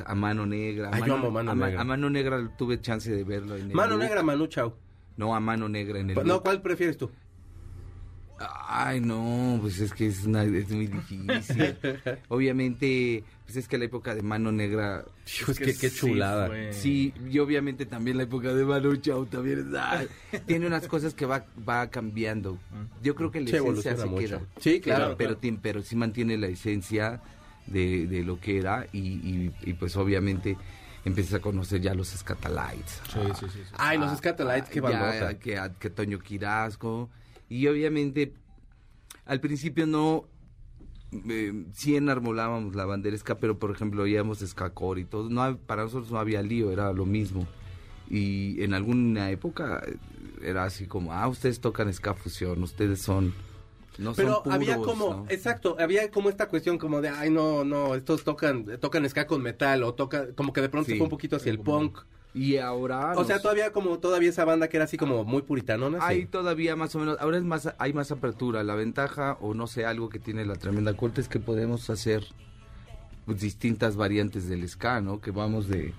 [0.04, 0.90] A Mano Negra.
[0.92, 1.80] Ay, yo amo Mano a Ma- Negra.
[1.80, 4.00] A Mano Negra tuve chance de verlo en el Mano Look.
[4.02, 4.76] Negra, Manu Chao.
[5.16, 6.42] No, a Mano Negra en el No, Look.
[6.42, 7.10] ¿cuál prefieres tú?
[8.38, 11.74] Ay, no, pues es que es, una, es muy difícil.
[12.28, 15.04] Obviamente, pues es que la época de Mano Negra...
[15.40, 16.50] Hijo, es que qué chulada.
[16.72, 20.06] Sí, y obviamente también la época de Manu Chao también ay,
[20.46, 22.58] tiene unas cosas que va, va cambiando.
[23.02, 24.26] Yo creo que la Se esencia se mucho.
[24.26, 24.40] queda.
[24.60, 25.40] Sí, claro, Pero, pero, claro.
[25.40, 27.22] tien- pero sí mantiene la esencia
[27.66, 30.56] de, de lo que era y, y- y, pues obviamente
[31.04, 33.00] empiezas a conocer ya los Scatalites.
[33.12, 33.74] Sí, sí, sí, sí.
[33.78, 35.38] Ay, los Scatalites, qué Ah, bandota.
[35.38, 37.08] que, que Toño Quirasco.
[37.48, 38.32] Y obviamente,
[39.24, 40.24] al principio no.
[41.28, 45.30] Eh, sí enarmolábamos la bandera ska, pero por ejemplo oíamos Skakor y todo.
[45.30, 47.46] No, para nosotros no había lío, era lo mismo.
[48.10, 49.96] Y en alguna época eh,
[50.42, 53.32] era así como, ah, ustedes tocan ska fusión, ustedes son.
[53.98, 55.26] No Pero son había puros, como, ¿no?
[55.30, 59.40] exacto, había como esta cuestión como de, ay, no, no, estos tocan, tocan ska con
[59.42, 60.92] metal, o toca, como que de pronto Sí.
[60.92, 62.00] se fue un poquito hacia el punk.
[62.36, 63.14] Y ahora.
[63.16, 65.98] O sea, todavía como, todavía esa banda que era así como muy puritanona.
[66.00, 66.04] sí.
[66.06, 68.62] Hay todavía más o menos, ahora es más, hay más apertura.
[68.62, 72.26] La ventaja, o no sé, algo que tiene la tremenda corte es que podemos hacer
[73.24, 75.20] pues, distintas variantes del ska, ¿no?
[75.20, 75.94] Que vamos de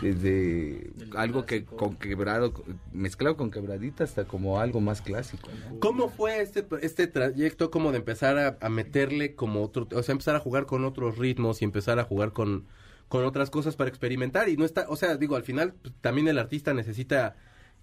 [0.00, 2.54] desde algo que con quebrado,
[2.92, 5.50] mezclado con quebradita hasta como algo más clásico.
[5.50, 5.80] ¿no?
[5.80, 10.12] ¿Cómo fue este, este trayecto como de empezar a, a meterle como otro, o sea,
[10.12, 12.66] empezar a jugar con otros ritmos y empezar a jugar con,
[13.10, 14.48] con otras cosas para experimentar?
[14.48, 17.36] Y no está, o sea, digo, al final pues, también el artista necesita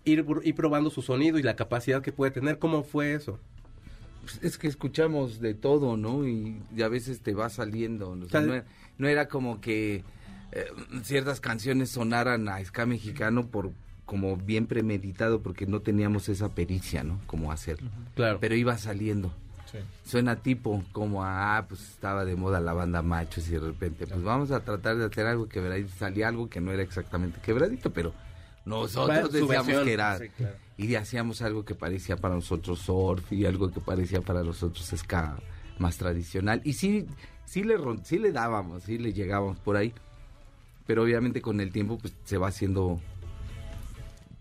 [0.06, 2.58] ir, ir probando su sonido y la capacidad que puede tener.
[2.58, 3.38] ¿Cómo fue eso?
[4.22, 6.28] Pues, es que escuchamos de todo, ¿no?
[6.28, 8.16] Y, y a veces te va saliendo.
[8.16, 8.26] ¿no?
[8.26, 8.66] O sea, Tal- no, era,
[8.98, 10.04] no era como que
[10.54, 10.66] eh,
[11.04, 13.72] ciertas canciones sonaran a ska mexicano por
[14.06, 17.20] como bien premeditado porque no teníamos esa pericia, ¿no?
[17.28, 17.92] Como hacerlo.
[18.16, 18.38] Claro.
[18.40, 19.34] Pero iba saliendo.
[19.72, 19.80] Sí.
[20.06, 24.24] Suena tipo como, ah, pues estaba de moda la banda machos y de repente, pues
[24.24, 25.90] vamos a tratar de hacer algo quebradito.
[25.98, 28.14] Salía algo que no era exactamente quebradito, pero
[28.66, 30.18] nosotros decíamos que era.
[30.18, 30.56] Sí, claro.
[30.78, 35.38] Y hacíamos algo que parecía para nosotros surf y algo que parecía para nosotros ska
[35.80, 36.62] más tradicional.
[36.64, 37.08] Y sí,
[37.46, 39.94] sí le, sí le dábamos, sí le llegábamos por ahí.
[40.86, 43.02] Pero obviamente con el tiempo pues se va haciendo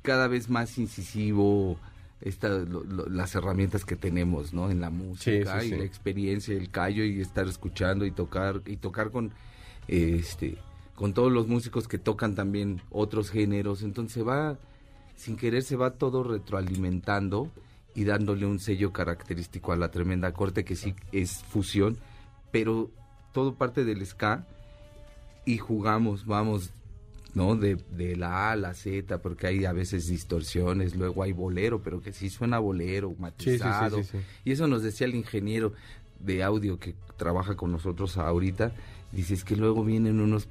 [0.02, 1.78] cada vez más incisivo
[2.20, 4.70] esta, lo- lo- las herramientas que tenemos, ¿no?
[4.70, 5.76] En la música sí, y sí.
[5.76, 9.32] la experiencia, el callo y estar escuchando y tocar y tocar con
[9.88, 10.56] este
[10.94, 14.56] con todos los músicos que tocan también otros géneros, entonces va
[15.14, 17.50] sin querer se va todo retroalimentando
[17.94, 21.98] y dándole un sello característico a la tremenda corte que sí es fusión,
[22.50, 22.90] pero
[23.32, 24.46] todo parte del ska
[25.44, 26.70] y jugamos, vamos,
[27.36, 27.54] ¿no?
[27.54, 31.82] De, de la A a la Z, porque hay a veces distorsiones, luego hay bolero,
[31.82, 34.02] pero que sí suena bolero, matizado.
[34.02, 34.18] sí, sí.
[34.44, 35.72] Y eso nos decía el ingeniero
[36.18, 38.72] de audio que trabaja con nosotros ahorita,
[39.12, 40.48] dice, es que luego vienen unos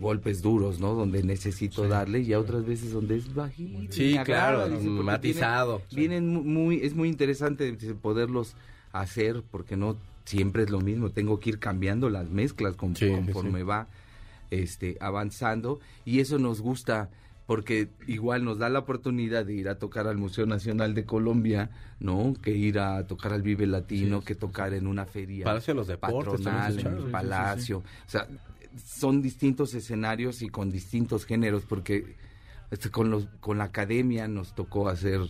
[0.00, 0.94] golpes duros, ¿no?
[0.94, 3.92] Donde necesito darle y a otras veces donde es bajito.
[3.92, 5.82] Sí, claro, dice, matizado.
[5.90, 7.72] Vienen, vienen mu- muy, es muy interesante
[8.02, 8.54] poderlos
[8.92, 13.06] hacer porque no siempre es lo mismo, tengo que ir cambiando las mezclas con- Sí,
[13.08, 13.64] sí, conforme sí.
[13.64, 13.86] va
[14.50, 17.10] este avanzando y eso nos gusta
[17.50, 21.70] porque igual nos da la oportunidad de ir a tocar al Museo Nacional de Colombia,
[21.98, 22.32] ¿no?
[22.40, 25.88] Que ir a tocar al Vive Latino, que tocar en una feria Palacio de los
[25.88, 27.78] Deportes, patronal, en el Palacio.
[27.78, 28.28] O sea,
[28.84, 32.14] son distintos escenarios y con distintos géneros, porque
[32.70, 35.20] este, con, los, con la academia nos tocó hacer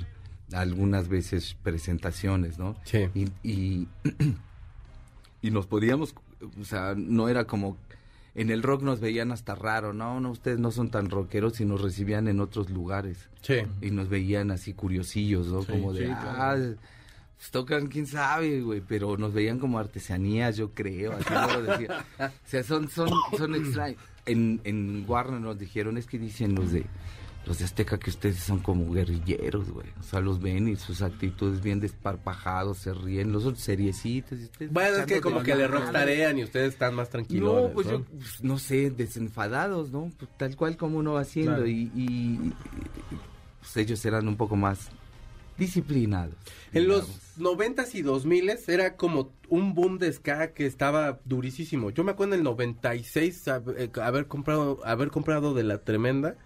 [0.52, 2.76] algunas veces presentaciones, ¿no?
[2.84, 3.08] Sí.
[3.14, 3.88] Y, y,
[5.40, 6.14] y nos podíamos,
[6.60, 7.78] o sea, no era como...
[8.40, 11.64] En el rock nos veían hasta raro, no, no, ustedes no son tan rockeros y
[11.64, 13.56] nos recibían en otros lugares Sí.
[13.82, 15.62] y nos veían así curiosillos, ¿no?
[15.62, 16.56] Sí, como de, sí, ah,
[17.36, 22.04] pues tocan, quién sabe, güey, pero nos veían como artesanías, yo creo, así lo decía.
[22.18, 23.98] O sea, son, son, son extraños.
[24.26, 26.84] En, en Warner nos dijeron, es que dicen los de,
[27.46, 29.86] los de Azteca que ustedes son como guerrilleros, güey.
[29.98, 34.38] O sea, los ven y sus actitudes bien desparpajados, se ríen, los otros seriecitos.
[34.60, 35.80] y Bueno, es que como que le ganas.
[35.80, 37.62] rockstarean y ustedes están más tranquilos.
[37.62, 40.10] No, pues yo, pues, no sé, desenfadados, ¿no?
[40.18, 41.52] Pues, tal cual como uno va haciendo.
[41.54, 41.66] Claro.
[41.66, 42.02] Y, y-
[42.50, 42.52] y,
[43.60, 44.88] pues, ellos eran un poco más
[45.56, 46.34] disciplinados.
[46.72, 51.90] En los noventas y dos miles era como un boom de ska que estaba durísimo.
[51.90, 56.36] Yo me acuerdo en el 96 hab- eh, haber comprado haber comprado de la tremenda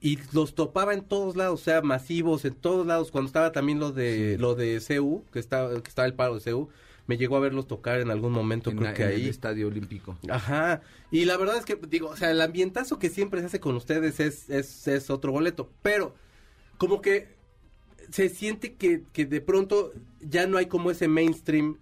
[0.00, 3.10] y los topaba en todos lados, o sea, masivos en todos lados.
[3.10, 6.50] Cuando estaba también lo de lo de CU, que estaba que estaba el paro de
[6.52, 6.68] CU,
[7.06, 9.22] me llegó a verlos tocar en algún momento, en, creo la- que en ahí.
[9.24, 10.16] el Estadio Olímpico.
[10.30, 10.80] Ajá.
[11.10, 13.74] Y la verdad es que, digo, o sea, el ambientazo que siempre se hace con
[13.76, 15.68] ustedes es, es, es otro boleto.
[15.82, 16.14] Pero,
[16.78, 17.28] como que
[18.10, 21.78] se siente que, que de pronto ya no hay como ese mainstream.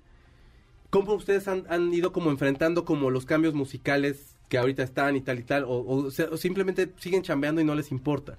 [0.91, 5.20] ¿Cómo ustedes han, han ido como enfrentando como los cambios musicales que ahorita están y
[5.20, 5.64] tal y tal?
[5.64, 8.38] O, o o simplemente siguen chambeando y no les importa.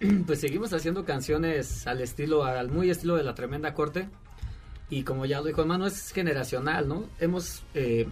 [0.26, 4.08] Pues seguimos haciendo canciones al estilo, al muy estilo de la tremenda corte.
[4.90, 7.04] Y como ya lo dijo hermano, es generacional, ¿no?
[7.20, 8.06] Hemos eh,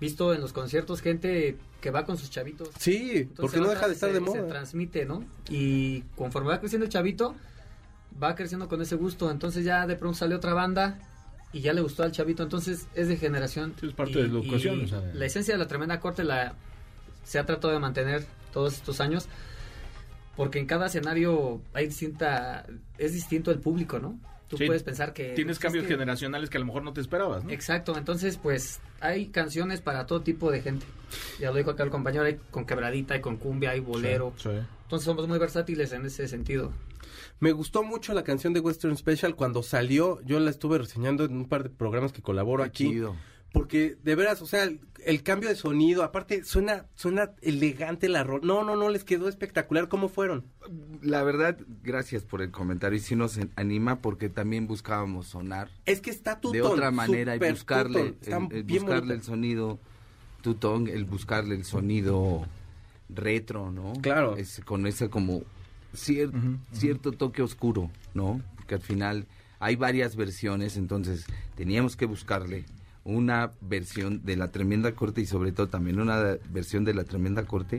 [0.00, 2.70] visto en los conciertos gente que va con sus chavitos.
[2.78, 4.48] Sí, Entonces, porque no deja de estar se- de Se moda.
[4.48, 5.24] transmite, ¿no?
[5.48, 7.34] Y conforme va creciendo el chavito,
[8.20, 9.30] va creciendo con ese gusto.
[9.30, 10.98] Entonces ya de pronto sale otra banda
[11.52, 12.42] y ya le gustó al chavito.
[12.42, 13.74] Entonces es de generación.
[13.80, 15.68] Sí, es parte Y- de la educación, y o sea, de- La esencia de la
[15.68, 16.54] tremenda corte la
[17.24, 19.28] se ha tratado de mantener todos estos años.
[20.36, 22.64] Porque en cada escenario hay distinta,
[22.96, 24.18] es distinto el público, ¿no?
[24.48, 25.32] Tú Sí, puedes pensar que...
[25.34, 27.50] Tienes cambios que- generacionales que a lo mejor no te esperabas, ¿no?
[27.50, 30.86] Exacto, entonces pues hay canciones para todo tipo de gente.
[31.38, 34.32] Ya lo dijo acá el compañero, hay con quebradita, hay con cumbia, hay bolero.
[34.36, 34.56] Sí, sí.
[34.84, 36.72] Entonces somos muy versátiles en ese sentido.
[37.42, 40.20] Me gustó mucho la canción de Western Special cuando salió.
[40.24, 42.84] Yo la estuve reseñando en un par de programas que colaboro aquí.
[42.90, 43.16] Chido.
[43.52, 48.22] Porque de veras, o sea, el, el cambio de sonido, aparte suena suena elegante la
[48.22, 48.42] rol.
[48.44, 49.88] No, no, no, les quedó espectacular.
[49.88, 50.44] ¿Cómo fueron?
[51.02, 52.96] La verdad, gracias por el comentario.
[52.96, 56.52] Y sí nos anima porque también buscábamos sonar Es que está tutón.
[56.52, 59.14] de otra manera y buscarle, el- buscarle bonita.
[59.14, 59.80] el sonido
[60.42, 62.46] tutón, el buscarle el sonido
[63.10, 63.92] retro, ¿no?
[64.00, 64.36] Claro.
[64.36, 65.42] Es, con ese como
[65.94, 68.40] cier- cierto toque oscuro, ¿no?
[68.56, 69.26] Porque al final
[69.60, 71.26] hay varias versiones, entonces
[71.56, 72.64] teníamos que buscarle
[73.04, 77.44] una versión de la tremenda corte y sobre todo también una versión de la tremenda
[77.46, 77.78] corte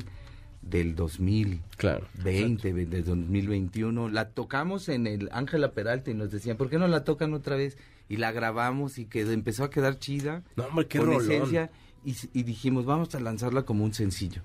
[0.62, 1.62] del 2000.
[1.78, 2.08] Claro.
[2.24, 4.10] 20, de 2021.
[4.10, 7.56] La tocamos en el Ángela Peralta y nos decían, ¿por qué no la tocan otra
[7.56, 7.78] vez?
[8.10, 10.44] Y la grabamos y quedó, empezó a quedar chida.
[10.56, 11.22] No, hombre, qué con rolón.
[11.32, 11.70] esencia.
[12.06, 14.42] Y, y dijimos, vamos a lanzarla como un sencillo.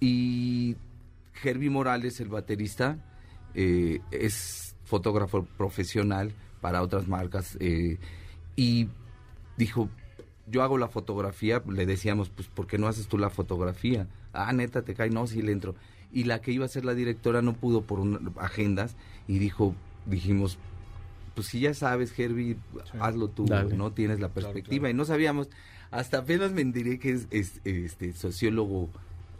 [0.00, 0.76] Y
[1.42, 2.98] Herbie Morales, el baterista,
[3.54, 7.56] eh, es fotógrafo profesional para otras marcas.
[7.60, 7.98] eh,
[8.56, 8.88] y
[9.56, 9.88] dijo,
[10.46, 14.06] yo hago la fotografía, le decíamos, pues, ¿por qué no haces tú la fotografía?
[14.32, 15.74] Ah, neta, te cae, no, sí le entro.
[16.12, 18.94] Y la que iba a ser la directora no pudo por un- agendas
[19.26, 19.74] y dijo,
[20.06, 20.58] dijimos,
[21.34, 22.56] pues si ya sabes, Herbie,
[23.00, 23.74] hazlo tú, Dale.
[23.76, 24.90] no tienes la perspectiva.
[24.90, 25.48] Y no sabíamos,
[25.90, 28.90] hasta apenas me enteré que es, es, este sociólogo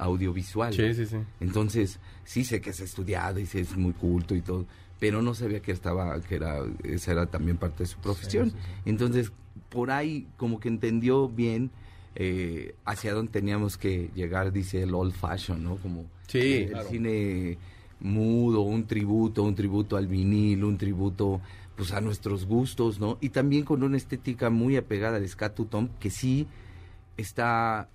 [0.05, 0.73] audiovisual.
[0.75, 1.17] Sí, sí, sí.
[1.41, 4.67] Entonces, sí sé que es estudiado y sé es muy culto y todo,
[5.01, 8.53] pero no sabía que estaba, que era, esa era también parte de su profesión.
[8.85, 9.33] Entonces,
[9.69, 11.71] por ahí como que entendió bien
[12.15, 15.77] eh, hacia dónde teníamos que llegar, dice el old fashion, ¿no?
[15.77, 16.89] Como Sí, el claro.
[16.89, 17.59] cine
[18.01, 21.41] mudo, un tributo, un tributo al vinil, un tributo
[21.77, 23.17] pues a nuestros gustos, ¿no?
[23.21, 26.47] Y también con una estética muy apegada al scatutón que sí
[27.17, 27.89] está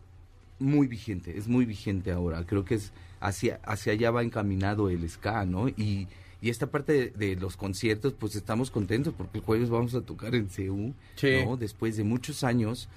[0.59, 2.43] muy vigente, es muy vigente ahora.
[2.45, 5.67] Creo que es hacia, hacia allá va encaminado el ska, ¿no?
[5.69, 6.07] Y,
[6.41, 10.01] y esta parte de, de los conciertos, pues estamos contentos porque el jueves vamos a
[10.01, 11.43] tocar en CEU, Sí.
[11.45, 11.57] ¿no?
[11.57, 12.89] Después de muchos años.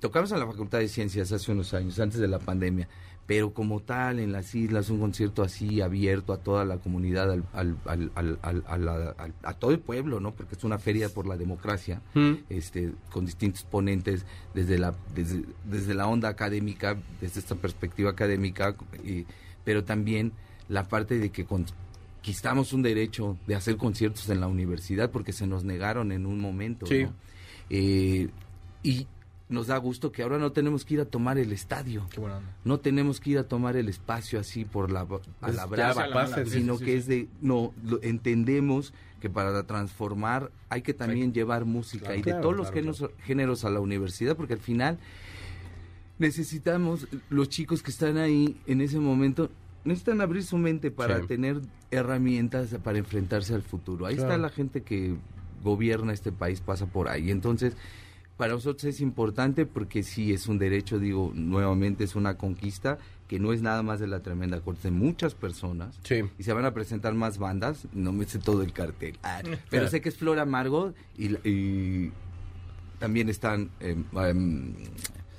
[0.00, 2.88] Tocamos en la Facultad de Ciencias hace unos años, antes de la pandemia,
[3.26, 7.44] pero como tal, en las islas, un concierto así abierto a toda la comunidad, al,
[7.54, 10.32] al- al- a, todo el pueblo, ¿no?
[10.32, 12.32] Porque es una feria por la democracia Mm.
[12.50, 18.76] este, con distintos ponentes desde la, desde, desde la onda académica, desde esta perspectiva académica,
[19.02, 19.24] y-
[19.64, 20.32] pero también
[20.68, 25.46] la parte de que conquistamos un derecho de hacer conciertos en la universidad porque se
[25.46, 26.84] nos negaron en un momento.
[26.86, 27.04] Sí.
[27.04, 27.12] ¿no?
[27.70, 28.28] Eh,
[28.82, 29.06] y
[29.54, 32.06] nos da gusto que ahora no tenemos que ir a tomar el estadio.
[32.10, 32.50] Qué buena onda.
[32.64, 35.06] No tenemos que ir a tomar el espacio así por la
[35.40, 36.96] a la brava, sí, sino sí, sí, que sí.
[36.98, 42.22] es de no lo- entendemos que para transformar hay que también llevar música Claro, y
[42.22, 44.98] de claro, todos los claro, géneros, géneros a la universidad porque al final
[46.18, 49.50] necesitamos los chicos que están ahí en ese momento
[49.84, 51.26] necesitan abrir su mente para Sí.
[51.26, 54.06] tener herramientas para enfrentarse al futuro.
[54.06, 55.16] Ahí está la gente que
[55.62, 57.30] gobierna este país pasa por ahí.
[57.30, 57.74] Entonces,
[58.36, 63.38] para nosotros es importante porque sí es un derecho, digo, nuevamente es una conquista que
[63.38, 65.98] no es nada más de la tremenda corte de muchas personas.
[66.02, 66.22] Sí.
[66.38, 69.18] Y se van a presentar más bandas, no me sé todo el cartel.
[69.22, 72.12] Ah, pero sé que es Flor Amargo y, y
[72.98, 74.74] también están em, em,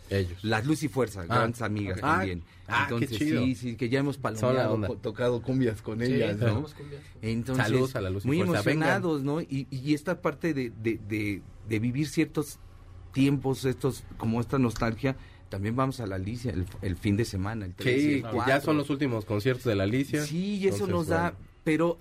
[0.10, 0.44] Ellos.
[0.44, 2.02] las Luz y Fuerza, Ah, grandes amigas ok.
[2.02, 2.44] también.
[2.68, 3.44] Ah, qué Entonces chido.
[3.44, 6.46] sí, sí, que ya hemos palomeado, co- tocado cumbias con Sí, ellas, ¿no?
[6.48, 7.00] tenemos cumbia.
[7.22, 9.42] Entonces, Saludos a la Luz y muy Fuerza, emocionados, ¿no?
[9.42, 12.60] Y, y esta parte de, de, de, de vivir ciertos
[13.16, 15.16] tiempos, estos como esta nostalgia,
[15.50, 18.24] también vamos a la Alicia el, el fin de semana, el 3 y Sí, el
[18.24, 18.46] que 4.
[18.48, 20.24] ya son los últimos conciertos de la Alicia.
[20.26, 21.38] Sí, y eso Entonces, nos da, bueno.
[21.64, 21.98] pero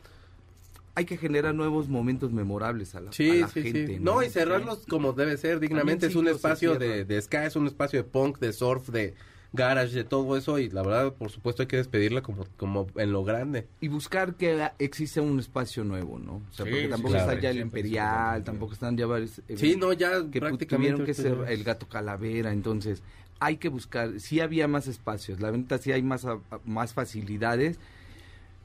[0.97, 3.87] hay que generar nuevos momentos memorables a la, a Sí, la sí, gente.
[3.87, 3.97] sí.
[4.01, 6.07] No, y cerrarlos como debe ser, dignamente.
[6.07, 9.15] Es un espacio de, de ska, es un espacio de punk, de surf, de
[9.55, 10.59] garage, de todo eso.
[10.59, 13.67] Y la verdad, por supuesto, hay que despedirla como, como en lo grande.
[13.81, 16.35] y buscar que exista un espacio nuevo, ¿no?
[16.35, 17.31] O sea, Sí, porque sí, tampoco claro.
[17.31, 19.39] está ya el Siempre es Imperial, tampoco están ya varios...
[19.49, 20.67] eh, Sí, no, ya que prácticamente.
[20.67, 23.03] tuvieron que ser el gato calavera, entonces
[23.41, 26.27] hay que buscar, sí había más espacios, la venta sí hay más,
[26.65, 27.79] más facilidades,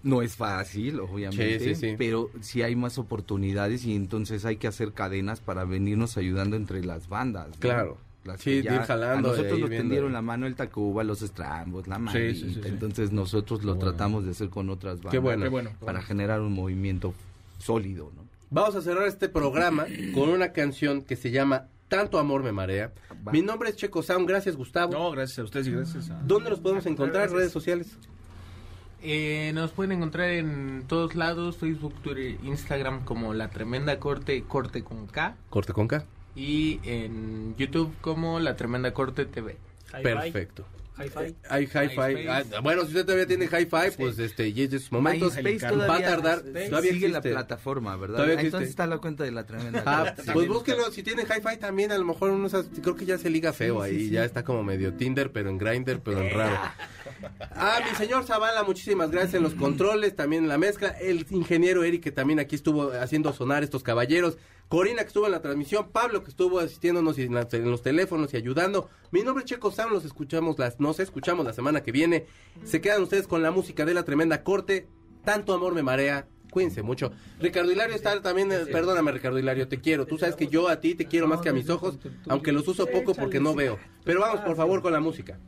[0.03, 1.95] no es fácil, obviamente, Sí, sí, sí.
[1.97, 6.85] pero sí hay más oportunidades y entonces hay que hacer cadenas para venirnos ayudando entre
[6.85, 7.49] las bandas.
[7.49, 7.55] ¿no?
[7.59, 7.97] Claro.
[8.37, 9.83] Sí, ir jalando, a nosotros nos viendo.
[9.83, 12.61] tendieron la mano el Tacuba, los Estrambos, la Manita, sí, sí, sí.
[12.65, 13.89] entonces nosotros lo Bueno.
[13.89, 15.11] tratamos de hacer con otras bandas.
[15.11, 15.43] Qué bueno.
[15.43, 15.71] Qué bueno.
[15.83, 17.13] Para generar un movimiento
[17.57, 18.23] sólido, ¿no?
[18.51, 22.91] Vamos a cerrar este programa con una canción que se llama Tanto Amor Me Marea.
[23.27, 23.31] Va.
[23.31, 24.27] Mi nombre es Checo Sound.
[24.27, 24.93] Gracias, Gustavo.
[24.93, 26.19] No, gracias a ustedes y gracias a...
[26.23, 27.23] ¿Dónde los podemos encontrar?
[27.23, 27.37] Gracias.
[27.37, 27.97] Redes sociales.
[29.01, 34.83] Eh, nos pueden encontrar en todos lados, Facebook, Twitter, Instagram como La Tremenda Corte, Corte
[34.83, 35.35] con K.
[35.49, 36.03] Corte con K.
[36.35, 39.57] Y en YouTube como La Tremenda Corte TV.
[39.93, 40.03] Hi-Fi.
[40.03, 40.65] Perfecto.
[40.97, 41.35] Hi-Fi.
[41.49, 41.79] Hay hi-fi.
[41.79, 42.29] MySpace.
[42.57, 45.33] Ah, bueno, si usted todavía tiene hi-fi, pues este, y es de sus momentos.
[45.37, 46.41] Va a tardar.
[46.41, 48.15] Todavía sigue la plataforma, ¿verdad?
[48.17, 48.81] Todavía Ah, Entonces existe.
[48.83, 49.81] está la cuenta de la tremenda.
[49.85, 52.49] Ah, pues búsquelo, si tiene hi-fi también, a lo mejor uno
[52.81, 56.01] creo que ya se liga feo ahí, ya está como medio Tinder, pero en Grinder,
[56.01, 56.57] pero en raro.
[57.51, 61.83] Ah, mi señor Zavala, muchísimas gracias en los controles, también en la mezcla, el ingeniero
[61.85, 64.37] Eric que también aquí estuvo haciendo sonar estos caballeros,
[64.69, 67.81] Corina que estuvo en la transmisión, Pablo que estuvo asistiéndonos y en, la- en los
[67.81, 68.87] teléfonos y ayudando.
[69.11, 72.27] Mi nombre es Checo Sam, los escuchamos las, nos escuchamos la semana que viene.
[72.65, 74.87] Se quedan ustedes con la música de la tremenda corte,
[75.25, 76.27] tanto amor me marea.
[76.51, 77.11] Cuídense mucho.
[77.39, 80.05] Ricardo Hilario está también, eh, perdóname Ricardo Hilario, te quiero.
[80.05, 81.97] Tú sabes que yo a ti te quiero más que a mis ojos,
[82.27, 83.77] aunque los uso poco porque no veo.
[84.03, 85.39] Pero vamos por favor con la música.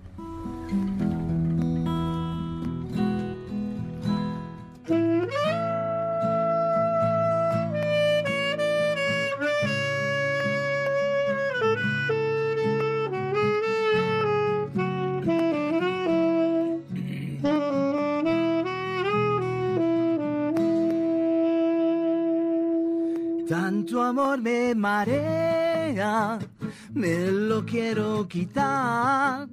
[23.81, 26.37] Tanto amor me marea,
[26.93, 29.47] me lo quiero quitar.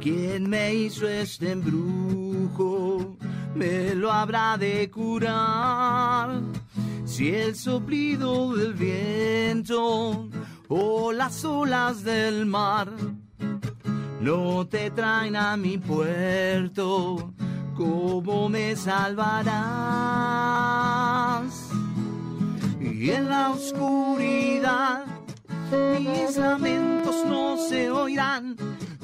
[0.00, 3.16] ¿Quién me hizo este embrujo?
[3.56, 6.42] Me lo habrá de curar.
[7.04, 10.28] Si el soplido del viento
[10.68, 12.88] o las olas del mar
[14.20, 17.34] no te traen a mi puerto,
[17.74, 20.04] ¿cómo me salvarás?
[23.04, 25.04] Y en la oscuridad
[26.00, 28.56] mis lamentos no se oirán,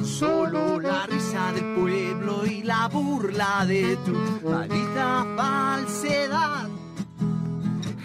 [0.03, 6.71] solo la risa del pueblo y la burla de tu maldita falsedad.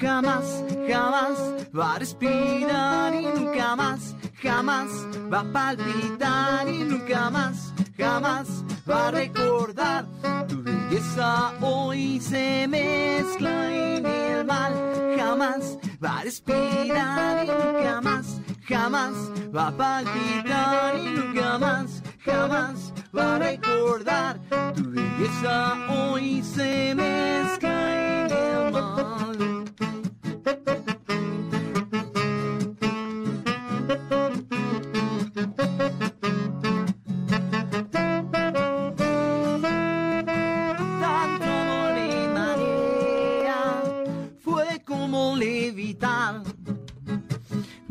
[0.02, 1.40] Jamás, jamás
[1.74, 4.90] va a respirar y nunca más, jamás
[5.32, 10.06] va a palpitar y nunca más, jamás va a recordar.
[10.50, 14.74] Tu belleza hoy se mezcla en el mal,
[15.18, 19.14] jamás va a respirar y nunca más, jamás
[19.56, 24.40] va a palpitar y nunca más, jamás va a recordar.
[24.76, 29.66] Tu belleza hoy se mezcla en el mal.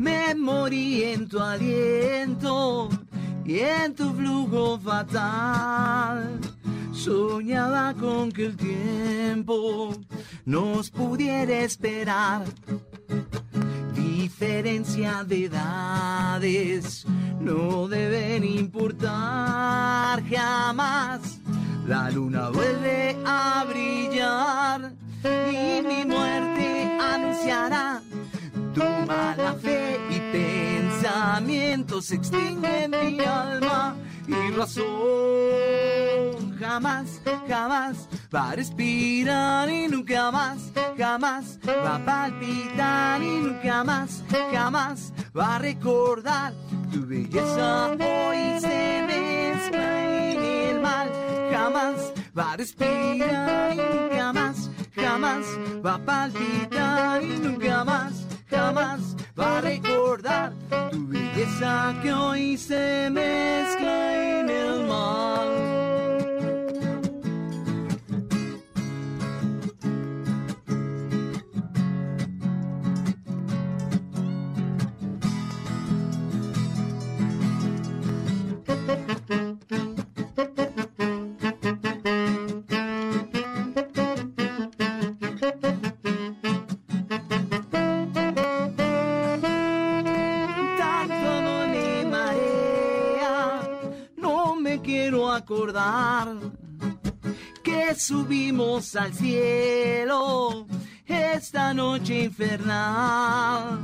[0.05, 2.89] Me morí en tu aliento
[3.43, 6.39] y en tu flujo fatal.
[6.93, 9.95] Soñaba con que el tiempo
[10.45, 12.43] nos pudiera esperar.
[13.95, 17.07] Diferencia de edades
[17.39, 21.39] no deben importar jamás.
[21.87, 24.93] La luna vuelve a brillar
[25.23, 28.03] y mi muerte anunciará
[28.75, 33.95] tu mala fe y pensamientos extinguen mi alma.
[34.27, 35.75] Y razón
[36.59, 44.23] jamás, jamás va a respirar y nunca más, jamás va a palpitar y nunca más,
[44.51, 46.53] jamás va a recordar
[46.91, 47.91] tu belleza.
[47.91, 51.09] Hoy se mezcla en el mal,
[51.51, 55.45] jamás va a respirar y nunca más, jamás
[55.85, 58.24] va a palpitar y nunca más,
[58.55, 60.53] jamás va a recordar
[60.91, 65.74] tu belleza que hoy se mezcla en el mal.
[98.95, 100.65] Al cielo
[101.05, 103.79] esta noche infernal.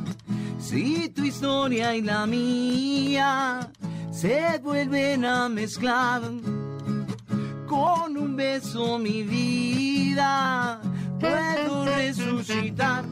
[0.60, 3.72] Si tu historia y la mía
[4.12, 6.22] se vuelven a mezclar
[7.68, 10.82] con un beso mi vida
[11.20, 13.06] puedo resucitar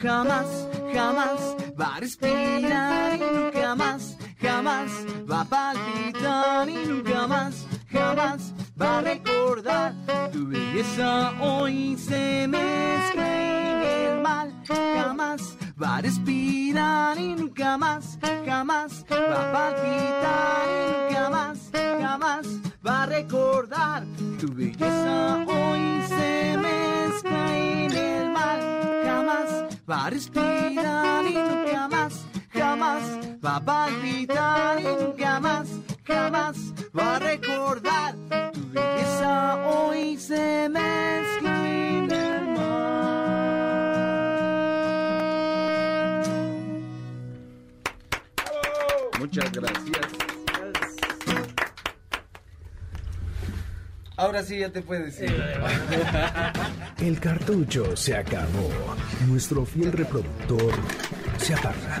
[0.00, 4.90] jamás, jamás va a respirar y nunca más, jamás
[5.30, 9.94] va a palpitar y nunca más, jamás va a recordar.
[10.32, 13.26] Tu belleza hoy se mezcla
[13.70, 21.14] en el mal, jamás va a respirar y nunca más, jamás va a palpitar y
[21.14, 22.46] nunca más, jamás
[22.86, 24.04] va a recordar.
[24.40, 28.60] Tu belleza hoy se mezcla en el mal,
[29.04, 33.02] jamás va a respirar y nunca más, jamás
[33.44, 35.68] va a palpitar y nunca más,
[36.04, 36.56] jamás
[36.96, 38.14] va a recordar
[38.52, 43.34] tu belleza hoy se mezcla en el mar.
[49.18, 50.06] Muchas gracias.
[54.16, 55.34] Ahora sí ya te puedes ir.
[56.98, 58.70] El cartucho se acabó.
[59.26, 60.72] Nuestro fiel reproductor
[61.38, 62.00] se apaga.